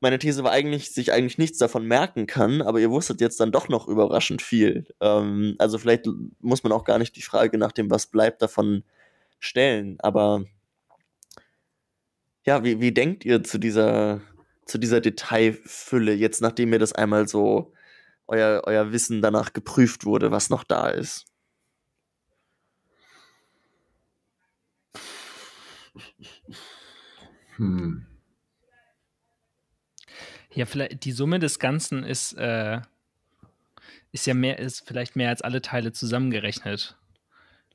[0.00, 3.50] meine These war eigentlich, sich eigentlich nichts davon merken kann, aber ihr wusstet jetzt dann
[3.50, 4.86] doch noch überraschend viel.
[5.00, 6.06] Ähm, also vielleicht
[6.40, 8.84] muss man auch gar nicht die Frage nach dem, was bleibt davon
[9.40, 10.44] stellen, aber
[12.46, 14.22] ja, wie, wie denkt ihr zu dieser,
[14.68, 17.72] zu dieser Detailfülle, jetzt nachdem ihr das einmal so
[18.26, 21.24] euer, euer Wissen danach geprüft wurde, was noch da ist?
[27.56, 28.06] Hm.
[30.50, 32.80] Ja, vielleicht die Summe des Ganzen ist, äh,
[34.12, 36.96] ist ja mehr, ist vielleicht mehr als alle Teile zusammengerechnet.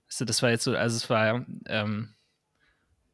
[0.07, 2.13] Weißt du, das war jetzt so, also es war, ähm,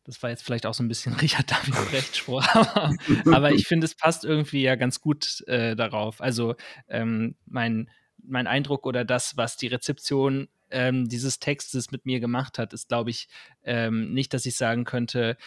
[0.09, 2.95] das war jetzt vielleicht auch so ein bisschen Richard David Rechtspruch, aber,
[3.31, 6.19] aber ich finde, es passt irgendwie ja ganz gut äh, darauf.
[6.19, 6.55] Also
[6.87, 7.89] ähm, mein,
[8.23, 12.89] mein Eindruck oder das, was die Rezeption ähm, dieses Textes mit mir gemacht hat, ist,
[12.89, 13.27] glaube ich,
[13.63, 15.37] ähm, nicht, dass ich sagen könnte,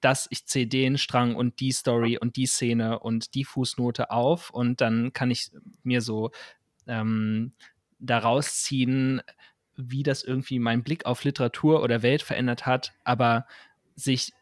[0.00, 4.50] dass ich zähle den Strang und die Story und die Szene und die Fußnote auf
[4.50, 5.50] und dann kann ich
[5.82, 6.30] mir so
[6.86, 7.54] ähm,
[7.98, 9.20] daraus ziehen,
[9.74, 13.46] wie das irgendwie meinen Blick auf Literatur oder Welt verändert hat, aber
[13.94, 14.32] sich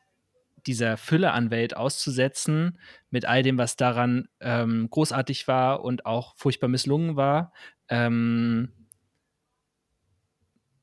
[0.66, 2.78] dieser Fülle an Welt auszusetzen,
[3.10, 7.52] mit all dem, was daran ähm, großartig war und auch furchtbar misslungen war,
[7.88, 8.72] ähm,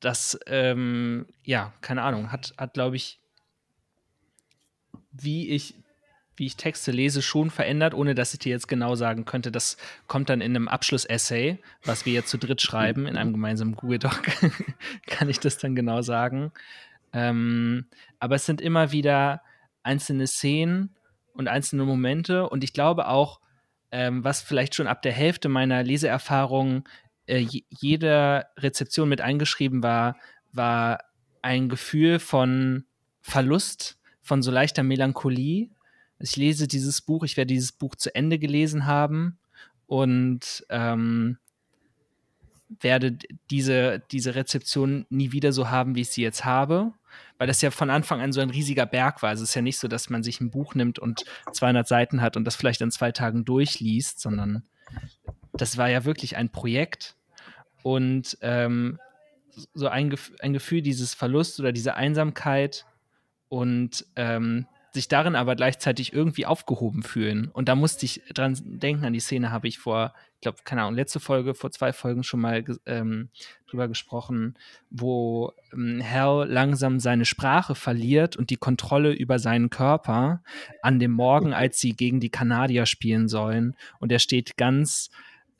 [0.00, 3.20] das, ähm, ja, keine Ahnung, hat, hat glaube ich,
[5.10, 5.74] wie ich,
[6.36, 9.76] wie ich Texte lese, schon verändert, ohne dass ich dir jetzt genau sagen könnte, das
[10.06, 13.98] kommt dann in einem Abschlussessay, was wir jetzt zu dritt schreiben, in einem gemeinsamen Google
[13.98, 14.22] Doc,
[15.06, 16.52] kann ich das dann genau sagen.
[17.12, 17.86] Ähm,
[18.18, 19.42] aber es sind immer wieder
[19.82, 20.96] einzelne Szenen
[21.32, 23.40] und einzelne Momente und ich glaube auch,
[23.90, 26.88] ähm, was vielleicht schon ab der Hälfte meiner Leseerfahrung
[27.26, 30.16] äh, jede Rezeption mit eingeschrieben war,
[30.52, 31.04] war
[31.42, 32.84] ein Gefühl von
[33.20, 35.70] Verlust, von so leichter Melancholie.
[36.18, 39.38] Ich lese dieses Buch, ich werde dieses Buch zu Ende gelesen haben
[39.86, 41.38] und ähm,
[42.80, 43.18] werde
[43.50, 46.92] diese, diese Rezeption nie wieder so haben, wie ich sie jetzt habe,
[47.38, 49.30] weil das ja von Anfang an so ein riesiger Berg war.
[49.30, 52.20] Also es ist ja nicht so, dass man sich ein Buch nimmt und 200 Seiten
[52.20, 54.64] hat und das vielleicht in zwei Tagen durchliest, sondern
[55.52, 57.16] das war ja wirklich ein Projekt
[57.82, 58.98] und ähm,
[59.74, 62.86] so ein, ein Gefühl dieses Verlust oder dieser Einsamkeit
[63.48, 64.66] und ähm,
[64.98, 67.48] sich darin aber gleichzeitig irgendwie aufgehoben fühlen.
[67.52, 70.82] Und da musste ich dran denken, an die Szene habe ich vor, ich glaube, keine
[70.82, 73.28] Ahnung, letzte Folge, vor zwei Folgen schon mal ähm,
[73.68, 74.56] drüber gesprochen,
[74.90, 80.42] wo ähm, Hal langsam seine Sprache verliert und die Kontrolle über seinen Körper
[80.82, 83.76] an dem Morgen, als sie gegen die Kanadier spielen sollen.
[84.00, 85.10] Und er steht ganz,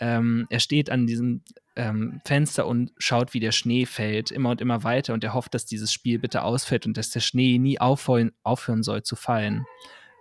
[0.01, 1.42] ähm, er steht an diesem
[1.78, 5.54] ähm, Fenster und schaut, wie der Schnee fällt, immer und immer weiter und er hofft,
[5.54, 9.64] dass dieses Spiel bitte ausfällt und dass der Schnee nie aufhören, aufhören soll zu fallen.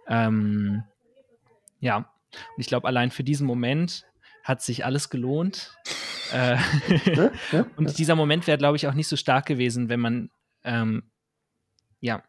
[0.08, 0.84] Ähm,
[1.80, 4.06] ja, und ich glaube, allein für diesen Moment
[4.44, 5.76] hat sich alles gelohnt.
[6.32, 6.58] äh,
[7.76, 10.30] und dieser Moment wäre, glaube ich, auch nicht so stark gewesen, wenn man,
[10.64, 11.10] ähm,
[12.00, 12.24] ja,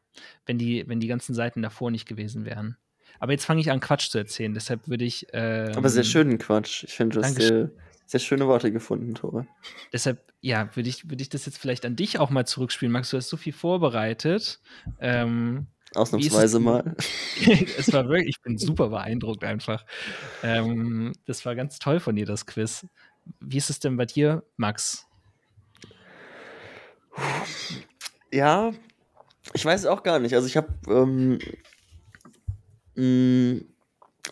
[0.46, 2.78] wenn die, wenn die ganzen Seiten davor nicht gewesen wären.
[3.20, 5.26] Aber jetzt fange ich an, Quatsch zu erzählen, deshalb würde ich.
[5.32, 6.84] Ähm, Aber sehr schönen Quatsch.
[6.84, 7.70] Ich finde, du hast sehr,
[8.08, 9.46] sehr schöne Worte gefunden, Tore.
[9.92, 12.90] Deshalb, ja, würde ich, würd ich das jetzt vielleicht an dich auch mal zurückspielen.
[12.90, 14.60] Max, du hast so viel vorbereitet.
[14.98, 16.96] Ähm, Ausnahmsweise mal.
[17.78, 19.84] es war wirklich, ich bin super beeindruckt einfach.
[20.42, 22.86] Ähm, das war ganz toll von dir, das Quiz.
[23.40, 25.06] Wie ist es denn bei dir, Max?
[28.32, 28.72] Ja,
[29.52, 30.34] ich weiß auch gar nicht.
[30.34, 31.38] Also ich habe ähm,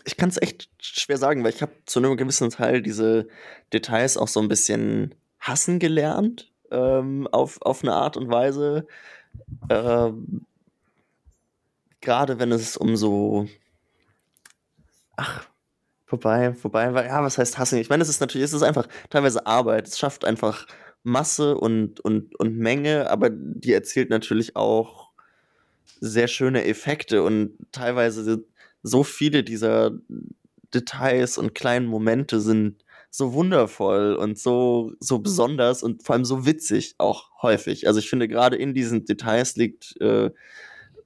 [0.07, 3.27] ich kann es echt schwer sagen, weil ich habe zu einem gewissen Teil diese
[3.73, 8.87] Details auch so ein bisschen hassen gelernt, ähm, auf, auf eine Art und Weise.
[9.69, 10.45] Ähm,
[11.99, 13.49] Gerade wenn es um so.
[15.17, 15.45] Ach,
[16.05, 17.77] vorbei, vorbei, weil, ja, was heißt hassen?
[17.79, 19.89] Ich meine, es ist natürlich, es ist einfach teilweise Arbeit.
[19.89, 20.67] Es schafft einfach
[21.03, 25.09] Masse und, und, und Menge, aber die erzielt natürlich auch
[25.99, 28.45] sehr schöne Effekte und teilweise
[28.87, 29.91] so viele dieser
[30.73, 36.45] Details und kleinen Momente sind so wundervoll und so, so besonders und vor allem so
[36.45, 37.87] witzig auch häufig.
[37.87, 40.29] Also ich finde, gerade in diesen Details liegt äh,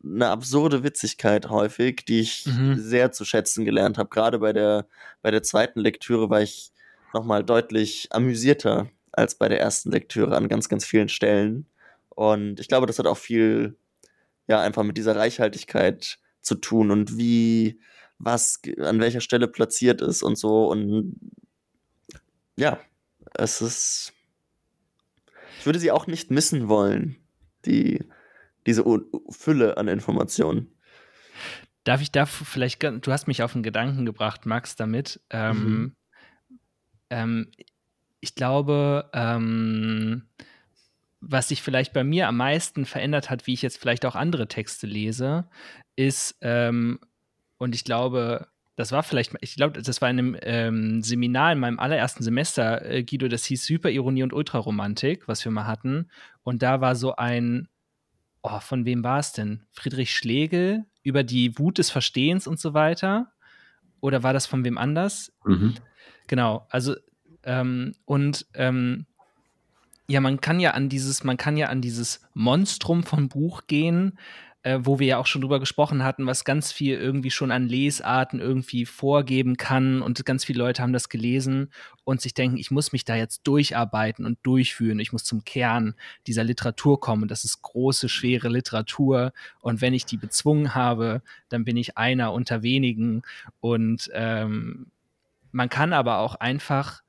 [0.04, 2.78] eine absurde Witzigkeit häufig, die ich mhm.
[2.80, 4.10] sehr zu schätzen gelernt habe.
[4.10, 4.88] Gerade bei der,
[5.22, 6.72] bei der zweiten Lektüre war ich
[7.14, 11.68] nochmal deutlich amüsierter als bei der ersten Lektüre an ganz, ganz vielen Stellen.
[12.10, 13.78] Und ich glaube, das hat auch viel,
[14.48, 17.80] ja, einfach mit dieser Reichhaltigkeit zu tun und wie,
[18.18, 20.70] was an welcher Stelle platziert ist und so.
[20.70, 21.16] Und
[22.56, 22.80] ja,
[23.34, 24.14] es ist.
[25.60, 27.18] Ich würde sie auch nicht missen wollen,
[27.66, 28.04] die,
[28.66, 28.84] diese
[29.30, 30.76] Fülle an Informationen.
[31.84, 35.20] Darf ich da vielleicht, du hast mich auf einen Gedanken gebracht, Max, damit.
[35.30, 35.96] Ähm, mhm.
[37.12, 37.52] ähm,
[38.20, 40.24] ich glaube, ähm,
[41.22, 44.48] was sich vielleicht bei mir am meisten verändert hat, wie ich jetzt vielleicht auch andere
[44.48, 45.48] Texte lese,
[45.96, 47.00] ist, ähm,
[47.58, 51.60] und ich glaube, das war vielleicht, ich glaube, das war in einem ähm, Seminar in
[51.60, 56.10] meinem allerersten Semester, äh, Guido, das hieß Hyperironie und Ultraromantik, was wir mal hatten.
[56.42, 57.68] Und da war so ein,
[58.42, 59.64] oh, von wem war es denn?
[59.72, 63.32] Friedrich Schlegel über die Wut des Verstehens und so weiter.
[64.00, 65.32] Oder war das von wem anders?
[65.46, 65.76] Mhm.
[66.26, 66.96] Genau, also
[67.44, 69.06] ähm, und ähm,
[70.12, 74.20] ja, man kann ja an dieses, man kann ja an dieses Monstrum vom Buch gehen,
[74.64, 77.70] äh, wo wir ja auch schon drüber gesprochen hatten, was ganz viel irgendwie schon an
[77.70, 81.72] Lesarten irgendwie vorgeben kann und ganz viele Leute haben das gelesen
[82.04, 85.96] und sich denken, ich muss mich da jetzt durcharbeiten und durchführen, ich muss zum Kern
[86.28, 87.30] dieser Literatur kommen.
[87.30, 92.34] Das ist große, schwere Literatur und wenn ich die bezwungen habe, dann bin ich einer
[92.34, 93.22] unter wenigen
[93.62, 94.88] und ähm,
[95.54, 97.02] man kann aber auch einfach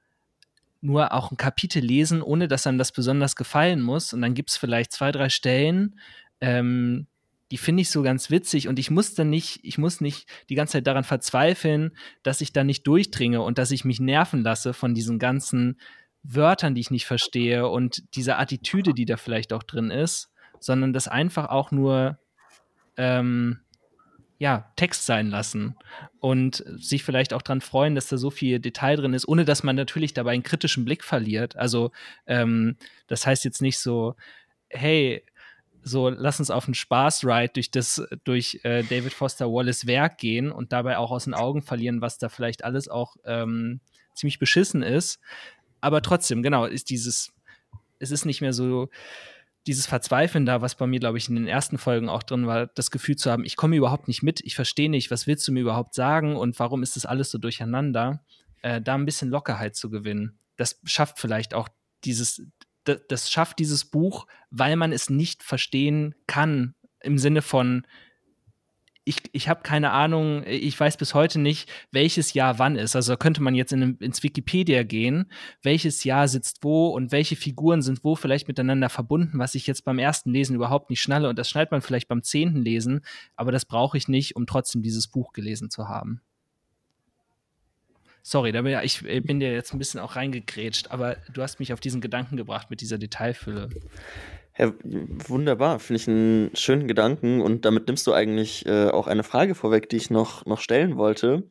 [0.82, 4.12] nur auch ein Kapitel lesen, ohne dass einem das besonders gefallen muss.
[4.12, 5.98] Und dann gibt es vielleicht zwei, drei Stellen,
[6.40, 7.06] ähm,
[7.52, 10.54] die finde ich so ganz witzig und ich muss dann nicht, ich muss nicht die
[10.54, 14.72] ganze Zeit daran verzweifeln, dass ich da nicht durchdringe und dass ich mich nerven lasse
[14.72, 15.78] von diesen ganzen
[16.22, 20.94] Wörtern, die ich nicht verstehe und dieser Attitüde, die da vielleicht auch drin ist, sondern
[20.94, 22.18] das einfach auch nur
[22.96, 23.60] ähm,
[24.42, 25.76] ja, Text sein lassen
[26.18, 29.62] und sich vielleicht auch dran freuen, dass da so viel Detail drin ist, ohne dass
[29.62, 31.54] man natürlich dabei einen kritischen Blick verliert.
[31.54, 31.92] Also
[32.26, 32.74] ähm,
[33.06, 34.16] das heißt jetzt nicht so,
[34.68, 35.24] hey,
[35.84, 40.50] so lass uns auf einen Spaßride durch das durch äh, David Foster Wallace Werk gehen
[40.50, 43.78] und dabei auch aus den Augen verlieren, was da vielleicht alles auch ähm,
[44.12, 45.20] ziemlich beschissen ist.
[45.80, 47.32] Aber trotzdem, genau, ist dieses,
[48.00, 48.88] es ist nicht mehr so
[49.66, 52.66] dieses Verzweifeln da, was bei mir, glaube ich, in den ersten Folgen auch drin war,
[52.66, 55.52] das Gefühl zu haben, ich komme überhaupt nicht mit, ich verstehe nicht, was willst du
[55.52, 58.24] mir überhaupt sagen und warum ist das alles so durcheinander,
[58.62, 60.38] äh, da ein bisschen Lockerheit zu gewinnen.
[60.56, 61.68] Das schafft vielleicht auch
[62.04, 62.42] dieses,
[62.84, 67.86] das schafft dieses Buch, weil man es nicht verstehen kann, im Sinne von,
[69.04, 72.94] ich, ich habe keine Ahnung, ich weiß bis heute nicht, welches Jahr wann ist.
[72.94, 75.30] Also könnte man jetzt in, ins Wikipedia gehen,
[75.62, 79.84] welches Jahr sitzt wo und welche Figuren sind wo vielleicht miteinander verbunden, was ich jetzt
[79.84, 81.28] beim ersten Lesen überhaupt nicht schnalle.
[81.28, 83.00] Und das schnallt man vielleicht beim zehnten Lesen,
[83.34, 86.20] aber das brauche ich nicht, um trotzdem dieses Buch gelesen zu haben.
[88.24, 91.72] Sorry, da bin ich bin dir jetzt ein bisschen auch reingegrätscht, aber du hast mich
[91.72, 93.68] auf diesen Gedanken gebracht mit dieser Detailfülle.
[94.58, 99.22] Ja, wunderbar, finde ich einen schönen Gedanken und damit nimmst du eigentlich äh, auch eine
[99.22, 101.48] Frage vorweg, die ich noch, noch stellen wollte.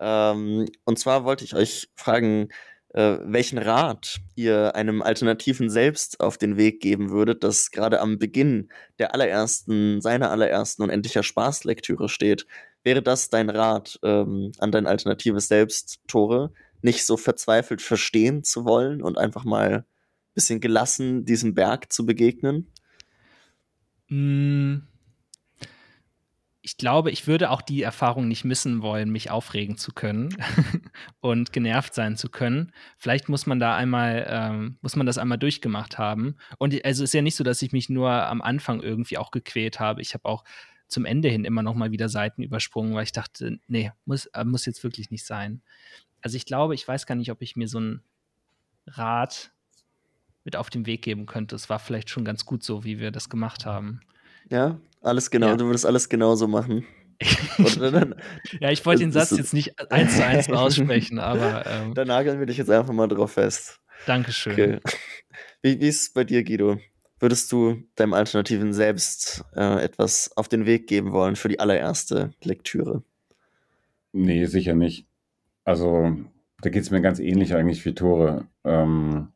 [0.00, 2.48] Ähm, und zwar wollte ich euch fragen,
[2.94, 8.18] äh, welchen Rat ihr einem alternativen Selbst auf den Weg geben würdet, das gerade am
[8.18, 12.46] Beginn der allerersten, seiner allerersten und endlicher Spaßlektüre steht.
[12.82, 18.64] Wäre das dein Rat ähm, an dein alternatives Selbst, Tore, nicht so verzweifelt verstehen zu
[18.64, 19.84] wollen und einfach mal
[20.38, 22.70] bisschen gelassen diesem Berg zu begegnen?
[24.08, 24.78] Mm.
[26.60, 30.36] Ich glaube, ich würde auch die Erfahrung nicht missen wollen, mich aufregen zu können
[31.20, 32.72] und genervt sein zu können.
[32.98, 36.36] Vielleicht muss man da einmal, ähm, muss man das einmal durchgemacht haben.
[36.58, 39.80] Und also ist ja nicht so, dass ich mich nur am Anfang irgendwie auch gequält
[39.80, 40.02] habe.
[40.02, 40.44] Ich habe auch
[40.88, 44.44] zum Ende hin immer noch mal wieder Seiten übersprungen, weil ich dachte, nee, muss, äh,
[44.44, 45.62] muss jetzt wirklich nicht sein.
[46.20, 48.02] Also ich glaube, ich weiß gar nicht, ob ich mir so einen
[48.86, 49.52] Rat
[50.44, 51.56] mit auf den Weg geben könnte.
[51.56, 54.00] Es war vielleicht schon ganz gut so, wie wir das gemacht haben.
[54.50, 55.48] Ja, alles genau.
[55.48, 55.56] Ja.
[55.56, 56.86] Du würdest alles genauso machen.
[58.60, 62.38] Ja, ich wollte den Satz jetzt nicht eins zu eins aussprechen, aber ähm, da nageln
[62.38, 63.80] wir dich jetzt einfach mal drauf fest.
[64.06, 64.52] Dankeschön.
[64.52, 64.80] Okay.
[65.62, 66.78] Wie, wie ist es bei dir, Guido?
[67.20, 72.30] Würdest du deinem alternativen Selbst äh, etwas auf den Weg geben wollen für die allererste
[72.42, 73.02] Lektüre?
[74.12, 75.06] Nee, sicher nicht.
[75.64, 76.16] Also,
[76.62, 78.46] da geht es mir ganz ähnlich eigentlich wie Tore.
[78.64, 79.28] Ähm,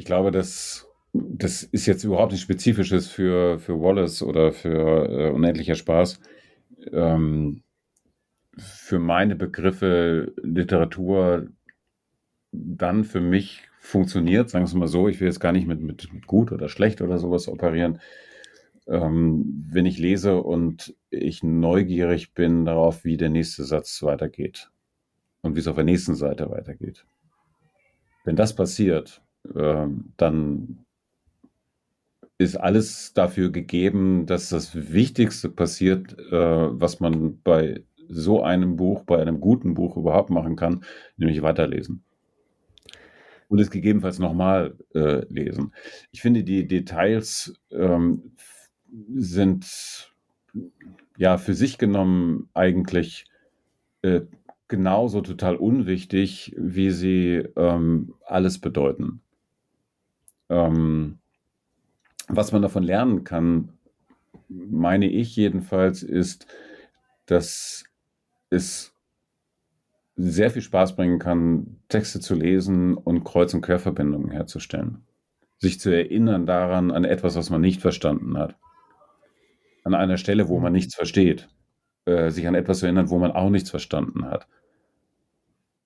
[0.00, 5.30] ich glaube, das, das ist jetzt überhaupt nicht Spezifisches für, für Wallace oder für äh,
[5.30, 6.20] Unendlicher Spaß.
[6.90, 7.62] Ähm,
[8.56, 11.48] für meine Begriffe Literatur
[12.50, 15.82] dann für mich funktioniert, sagen wir es mal so, ich will jetzt gar nicht mit,
[15.82, 18.00] mit, mit gut oder schlecht oder sowas operieren.
[18.86, 24.70] Ähm, wenn ich lese und ich neugierig bin darauf, wie der nächste Satz weitergeht
[25.42, 27.04] und wie es auf der nächsten Seite weitergeht.
[28.24, 29.22] Wenn das passiert,
[29.54, 30.84] ähm, dann
[32.38, 39.04] ist alles dafür gegeben, dass das Wichtigste passiert, äh, was man bei so einem Buch,
[39.04, 40.84] bei einem guten Buch überhaupt machen kann,
[41.16, 42.02] nämlich weiterlesen.
[43.48, 45.74] Und es gegebenenfalls nochmal äh, lesen.
[46.12, 48.32] Ich finde, die Details ähm,
[49.14, 50.10] sind
[51.16, 53.26] ja für sich genommen eigentlich
[54.02, 54.22] äh,
[54.68, 59.20] genauso total unwichtig, wie sie ähm, alles bedeuten.
[60.50, 61.18] Ähm,
[62.28, 63.72] was man davon lernen kann,
[64.48, 66.46] meine ich jedenfalls, ist,
[67.26, 67.84] dass
[68.50, 68.94] es
[70.16, 75.06] sehr viel Spaß bringen kann, Texte zu lesen und Kreuz- und Querverbindungen herzustellen.
[75.58, 78.56] Sich zu erinnern daran, an etwas, was man nicht verstanden hat.
[79.84, 81.48] An einer Stelle, wo man nichts versteht.
[82.04, 84.46] Äh, sich an etwas zu erinnern, wo man auch nichts verstanden hat.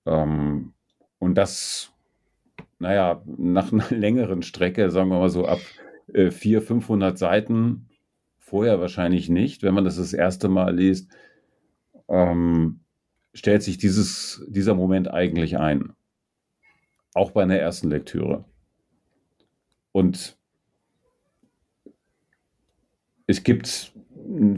[0.05, 0.73] Ähm,
[1.19, 1.93] und das,
[2.85, 5.59] naja, nach einer längeren Strecke, sagen wir mal so ab
[6.13, 7.89] äh, 400, 500 Seiten,
[8.37, 11.11] vorher wahrscheinlich nicht, wenn man das das erste Mal liest,
[12.07, 12.81] ähm,
[13.33, 15.93] stellt sich dieses, dieser Moment eigentlich ein.
[17.15, 18.45] Auch bei einer ersten Lektüre.
[19.91, 20.37] Und
[23.25, 23.94] es gibt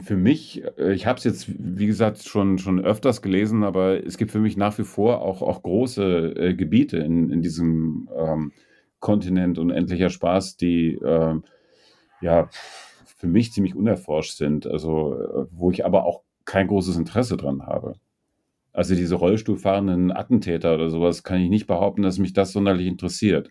[0.04, 4.18] für mich, äh, ich habe es jetzt, wie gesagt, schon, schon öfters gelesen, aber es
[4.18, 8.52] gibt für mich nach wie vor auch, auch große äh, Gebiete in, in diesem ähm,
[9.00, 11.44] Kontinent unendlicher Spaß, die ähm,
[12.22, 12.50] ja
[13.18, 17.64] für mich ziemlich unerforscht sind, also äh, wo ich aber auch kein großes Interesse dran
[17.66, 17.96] habe.
[18.74, 23.50] Also diese rollstuhlfahrenden Attentäter oder sowas kann ich nicht behaupten, dass mich das sonderlich interessiert.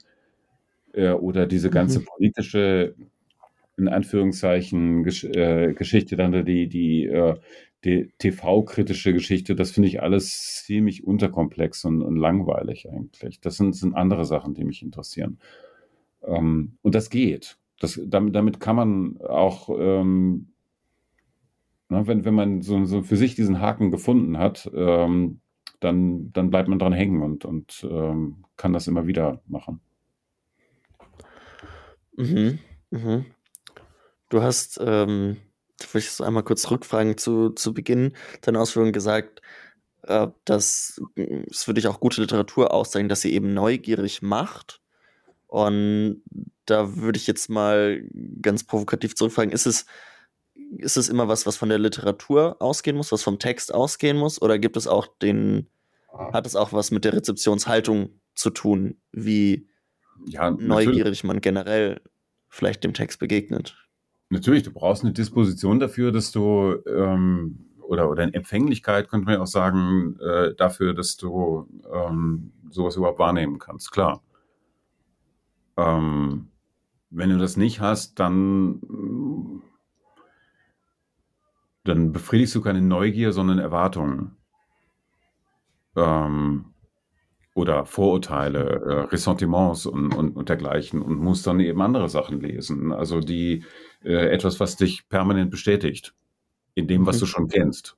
[0.93, 2.05] Äh, oder diese ganze Mhm.
[2.05, 2.95] politische,
[3.77, 7.37] in Anführungszeichen, Gesch äh, Geschichte, dann die, die, äh,
[7.85, 13.41] die TV-kritische Geschichte, das finde ich alles ziemlich unterkomplex und, und langweilig eigentlich.
[13.41, 15.39] Das sind, sind andere Sachen, die mich interessieren.
[16.24, 17.59] Ähm, und das geht.
[17.79, 20.49] Das, damit, damit kann man auch, ähm,
[21.89, 25.41] na, wenn, wenn man so, so für sich diesen Haken gefunden hat, ähm,
[25.81, 29.81] dann, dann bleibt man dran hängen und, und ähm, kann das immer wieder machen.
[32.16, 32.59] Mhm.
[32.91, 33.27] Mhm.
[34.29, 35.37] Du hast, ähm,
[35.79, 38.12] da würde ich so einmal kurz rückfragen zu, zu Beginn
[38.43, 39.41] deiner Ausführungen gesagt,
[40.03, 44.81] äh, dass mm, es für dich auch gute Literatur auszeichnet, dass sie eben neugierig macht.
[45.47, 46.22] Und
[46.66, 48.03] da würde ich jetzt mal
[48.43, 49.87] ganz provokativ zurückfragen, ist es,
[50.79, 54.43] ist es immer was, was von der Literatur ausgehen muss, was vom Text ausgehen muss?
[54.43, 55.68] Oder gibt es auch den,
[56.33, 59.68] hat es auch was mit der Rezeptionshaltung zu tun, wie
[60.27, 62.01] Ja, neugierig man generell
[62.49, 63.86] vielleicht dem Text begegnet?
[64.29, 69.35] Natürlich, du brauchst eine Disposition dafür, dass du, ähm, oder, oder eine Empfänglichkeit, könnte man
[69.35, 74.22] ja auch sagen, äh, dafür, dass du ähm, sowas überhaupt wahrnehmen kannst, klar.
[75.77, 76.49] Ähm,
[77.11, 79.62] wenn du das nicht hast, dann,
[81.85, 84.37] dann befriedigst du keine Neugier, sondern Erwartungen.
[85.95, 86.74] Ähm,
[87.55, 92.93] oder Vorurteile, äh, Ressentiments und, und, und dergleichen und musst dann eben andere Sachen lesen.
[92.93, 93.64] Also die
[94.07, 96.14] äh, etwas, was dich permanent bestätigt
[96.74, 97.20] in dem, was Mhm.
[97.20, 97.96] du schon kennst.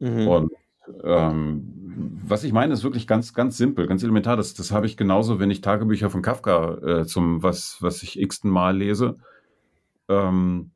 [0.00, 0.28] Mhm.
[0.28, 0.52] Und
[1.04, 4.36] ähm, was ich meine, ist wirklich ganz, ganz simpel, ganz elementar.
[4.36, 8.18] Das, das habe ich genauso, wenn ich Tagebücher von Kafka äh, zum was, was ich
[8.20, 9.18] x-ten Mal lese.
[10.08, 10.70] Ähm,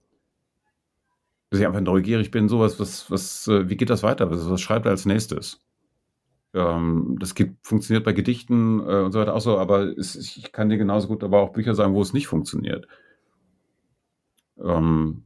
[1.51, 4.30] dass ich einfach neugierig bin, sowas, was, was, äh, wie geht das weiter?
[4.30, 5.61] Was, was schreibt er als nächstes?
[6.55, 10.53] Ähm, das gibt, funktioniert bei Gedichten äh, und so weiter auch so, aber es, ich
[10.53, 12.88] kann dir genauso gut aber auch Bücher sagen, wo es nicht funktioniert.
[14.59, 15.25] Ähm,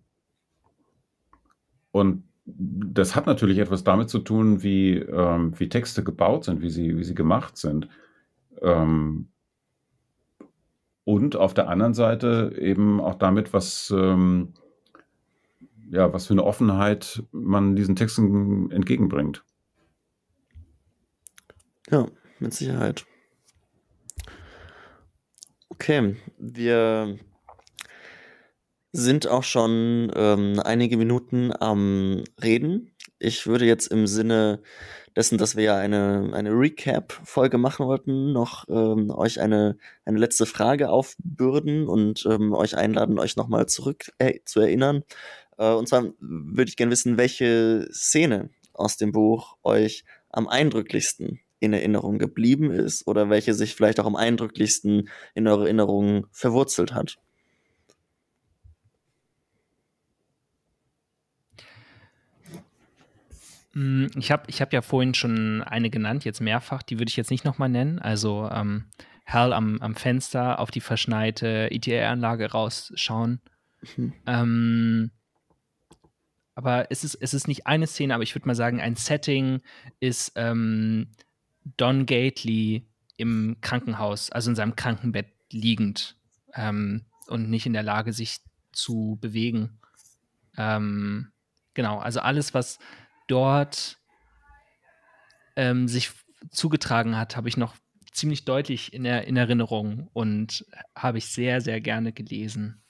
[1.91, 6.71] und das hat natürlich etwas damit zu tun, wie, ähm, wie Texte gebaut sind, wie
[6.71, 7.89] sie, wie sie gemacht sind.
[8.63, 9.29] Ähm,
[11.05, 14.55] und auf der anderen Seite eben auch damit, was, ähm,
[15.91, 19.45] ja, was für eine Offenheit man diesen Texten entgegenbringt.
[21.91, 22.07] Ja,
[22.41, 23.07] mit Sicherheit.
[25.69, 27.19] Okay, wir
[28.93, 32.93] sind auch schon ähm, einige Minuten am Reden.
[33.19, 34.63] Ich würde jetzt im Sinne
[35.17, 40.47] dessen, dass wir ja eine, eine Recap-Folge machen wollten, noch ähm, euch eine, eine letzte
[40.47, 45.03] Frage aufbürden und ähm, euch einladen, euch nochmal zurück äh, zu erinnern.
[45.59, 51.41] Äh, und zwar würde ich gerne wissen, welche Szene aus dem Buch euch am eindrücklichsten
[51.61, 56.93] in Erinnerung geblieben ist oder welche sich vielleicht auch am eindrücklichsten in eure Erinnerung verwurzelt
[56.93, 57.17] hat.
[64.17, 67.31] Ich habe ich hab ja vorhin schon eine genannt, jetzt mehrfach, die würde ich jetzt
[67.31, 67.99] nicht nochmal nennen.
[67.99, 68.87] Also ähm,
[69.27, 73.41] Hal am, am Fenster auf die verschneite ETR-Anlage rausschauen.
[73.97, 74.13] Mhm.
[74.27, 75.11] Ähm,
[76.55, 79.61] aber es ist, es ist nicht eine Szene, aber ich würde mal sagen, ein Setting
[80.01, 81.09] ist ähm,
[81.77, 82.87] Don Gately
[83.19, 86.17] im Krankenhaus, also in seinem Krankenbett liegend
[86.55, 88.39] ähm, und nicht in der Lage, sich
[88.73, 89.81] zu bewegen.
[90.57, 91.29] Ähm,
[91.75, 92.79] genau, also alles, was
[93.27, 93.99] dort
[95.57, 96.11] ähm, sich
[96.51, 97.77] zugetragen hat, habe ich noch
[98.13, 100.65] ziemlich deutlich in, der, in Erinnerung und
[100.95, 102.83] habe ich sehr, sehr gerne gelesen.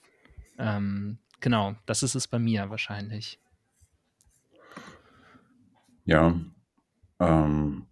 [0.57, 3.39] Ähm, genau, das ist es bei mir wahrscheinlich.
[6.05, 6.39] Ja,
[7.19, 7.87] ähm,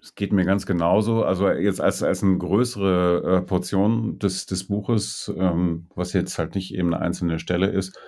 [0.00, 1.24] es geht mir ganz genauso.
[1.24, 6.54] Also jetzt als, als eine größere äh, Portion des, des Buches, ähm, was jetzt halt
[6.54, 7.98] nicht eben eine einzelne Stelle ist,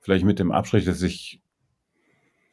[0.00, 1.42] vielleicht mit dem Abstrich, dass ich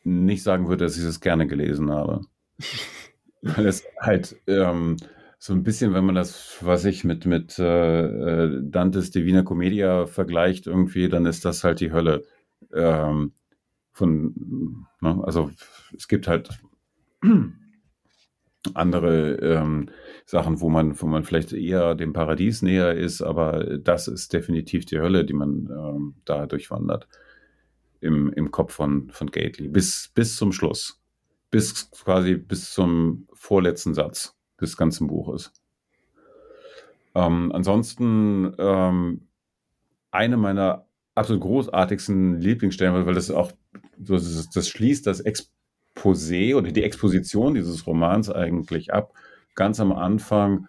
[0.04, 2.22] nicht sagen würde, dass ich es gerne gelesen habe.
[3.42, 4.98] Weil es halt ähm,
[5.38, 10.06] so ein bisschen, wenn man das, was ich mit, mit äh, äh, Dantes Divina Commedia
[10.06, 12.24] vergleicht, irgendwie, dann ist das halt die Hölle.
[12.74, 13.34] Ähm,
[13.92, 15.22] von, ne?
[15.24, 15.52] also
[15.96, 16.50] es gibt halt
[18.74, 19.90] andere ähm,
[20.26, 24.86] Sachen, wo man, wo man vielleicht eher dem Paradies näher ist, aber das ist definitiv
[24.86, 27.08] die Hölle, die man ähm, da durchwandert
[28.04, 29.68] im, im Kopf von, von Gately.
[29.68, 31.02] Bis, bis zum Schluss.
[31.50, 35.52] Bis quasi bis zum vorletzten Satz des ganzen Buches.
[37.16, 39.28] Ähm, ansonsten ähm,
[40.12, 40.86] eine meiner
[41.16, 43.52] absolut großartigsten Lieblingsstellen, weil das auch
[43.98, 49.14] das, das schließt das Exposé oder die Exposition dieses Romans eigentlich ab.
[49.56, 50.68] Ganz am Anfang,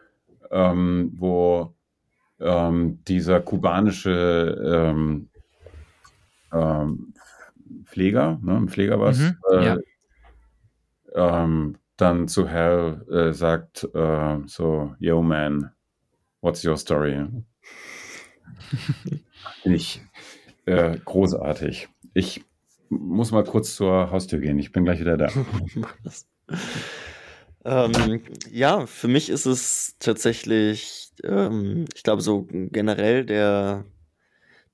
[0.51, 1.75] ähm, wo
[2.41, 5.29] ähm, dieser kubanische ähm,
[6.53, 7.14] ähm,
[7.95, 9.79] Pfleger, ne, ein Pfleger was, mhm, äh, ja.
[11.15, 15.71] ähm, dann zu Hal äh, sagt äh, so, yo man,
[16.41, 17.25] what's your story?
[19.63, 20.03] Finde ich
[20.67, 21.89] äh, großartig.
[22.15, 22.45] Ich
[22.89, 24.59] muss mal kurz zur Haustür gehen.
[24.59, 25.29] Ich bin gleich wieder da.
[27.65, 33.85] ähm, ja, für mich ist es tatsächlich, ähm, ich glaube, so generell der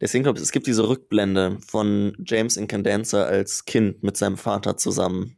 [0.01, 4.77] Deswegen glaube ich, es gibt diese Rückblende von James Incandenza als Kind mit seinem Vater
[4.77, 5.37] zusammen.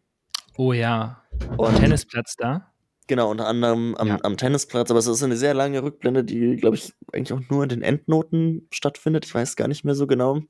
[0.56, 1.22] Oh ja.
[1.56, 2.72] Und Tennisplatz da?
[3.08, 4.18] Genau, unter anderem am, ja.
[4.22, 7.64] am, Tennisplatz, aber es ist eine sehr lange Rückblende, die, glaube ich, eigentlich auch nur
[7.64, 9.24] in den Endnoten stattfindet.
[9.26, 10.40] Ich weiß gar nicht mehr so genau.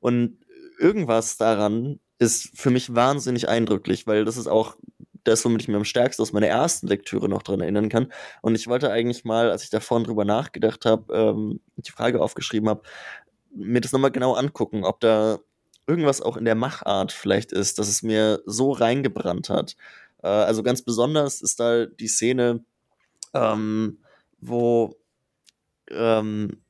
[0.00, 0.38] Und
[0.78, 4.76] irgendwas daran ist für mich wahnsinnig eindrücklich, weil das ist auch
[5.24, 8.12] das, womit ich mir am stärksten aus meiner ersten Lektüre noch dran erinnern kann.
[8.42, 12.20] Und ich wollte eigentlich mal, als ich da vorhin drüber nachgedacht habe, ähm, die Frage
[12.20, 12.82] aufgeschrieben habe,
[13.54, 15.38] mir das nochmal genau angucken, ob da
[15.86, 19.76] irgendwas auch in der Machart vielleicht ist, dass es mir so reingebrannt hat.
[20.22, 22.64] Äh, also ganz besonders ist da die Szene,
[23.34, 23.98] ähm,
[24.40, 24.96] wo
[25.90, 26.62] ähm,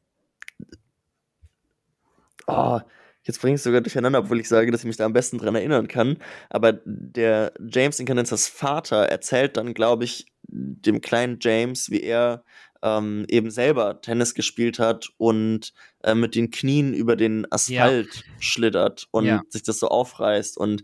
[2.47, 2.81] oh,
[3.25, 5.39] jetzt bringe ich es sogar durcheinander, obwohl ich sage, dass ich mich da am besten
[5.39, 6.19] dran erinnern kann.
[6.49, 12.45] Aber der James Incandenzas Vater erzählt dann, glaube ich, dem kleinen James, wie er
[12.83, 15.73] ähm, eben selber Tennis gespielt hat und
[16.03, 18.23] äh, mit den Knien über den Asphalt ja.
[18.39, 19.43] schlittert und ja.
[19.49, 20.83] sich das so aufreißt und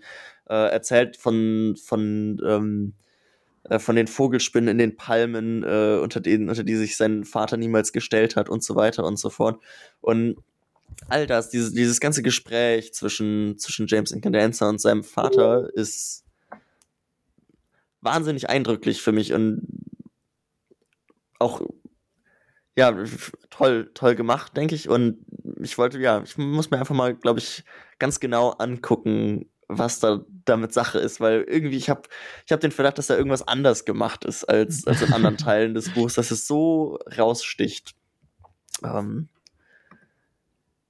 [0.48, 2.94] äh, erzählt von, von, ähm,
[3.64, 7.56] äh, von den Vogelspinnen in den Palmen, äh, unter, denen, unter die sich sein Vater
[7.56, 9.62] niemals gestellt hat und so weiter und so fort.
[10.00, 10.36] Und
[11.08, 16.24] all das, dieses, dieses ganze Gespräch zwischen, zwischen James Incandenza und seinem Vater ist
[18.00, 19.66] wahnsinnig eindrücklich für mich und
[21.38, 21.60] auch
[22.76, 22.94] ja,
[23.50, 24.88] toll, toll gemacht, denke ich.
[24.88, 25.24] Und
[25.60, 27.64] ich wollte, ja, ich muss mir einfach mal, glaube ich,
[27.98, 32.02] ganz genau angucken, was da damit Sache ist, weil irgendwie ich habe
[32.44, 35.74] ich hab den Verdacht, dass da irgendwas anders gemacht ist als, als in anderen Teilen
[35.74, 37.94] des Buchs, dass es so raussticht.
[38.84, 39.28] Ähm,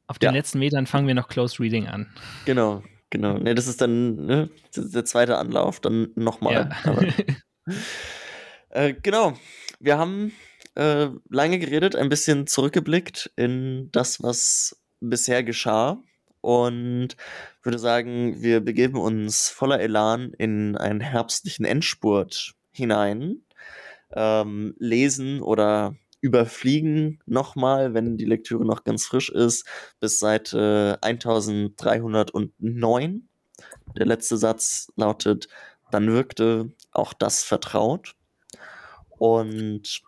[0.08, 0.32] Auf den Ja.
[0.32, 2.12] letzten Metern fangen wir noch Close Reading an.
[2.44, 3.38] Genau, genau.
[3.38, 6.70] Ne, das ist dann ne, der zweite Anlauf, dann nochmal.
[6.84, 7.06] Aber-
[8.70, 9.32] Äh, genau.
[9.80, 10.32] Wir haben
[10.76, 16.02] äh, lange geredet, ein bisschen zurückgeblickt in das, was bisher geschah.
[16.40, 17.16] Und
[17.62, 23.42] würde sagen, wir begeben uns voller Elan in einen herbstlichen Endspurt hinein.
[24.14, 29.66] Ähm, lesen oder überfliegen nochmal, wenn die Lektüre noch ganz frisch ist,
[30.00, 33.28] bis Seite 1309.
[33.96, 35.48] Der letzte Satz lautet,
[35.90, 38.14] dann wirkte auch das vertraut.
[39.18, 40.02] Und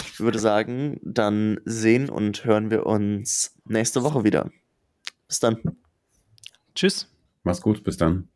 [0.00, 4.50] ich würde sagen, dann sehen und hören wir uns nächste Woche wieder.
[5.28, 5.58] Bis dann.
[6.74, 7.10] Tschüss.
[7.42, 8.28] Mach's gut, bis dann.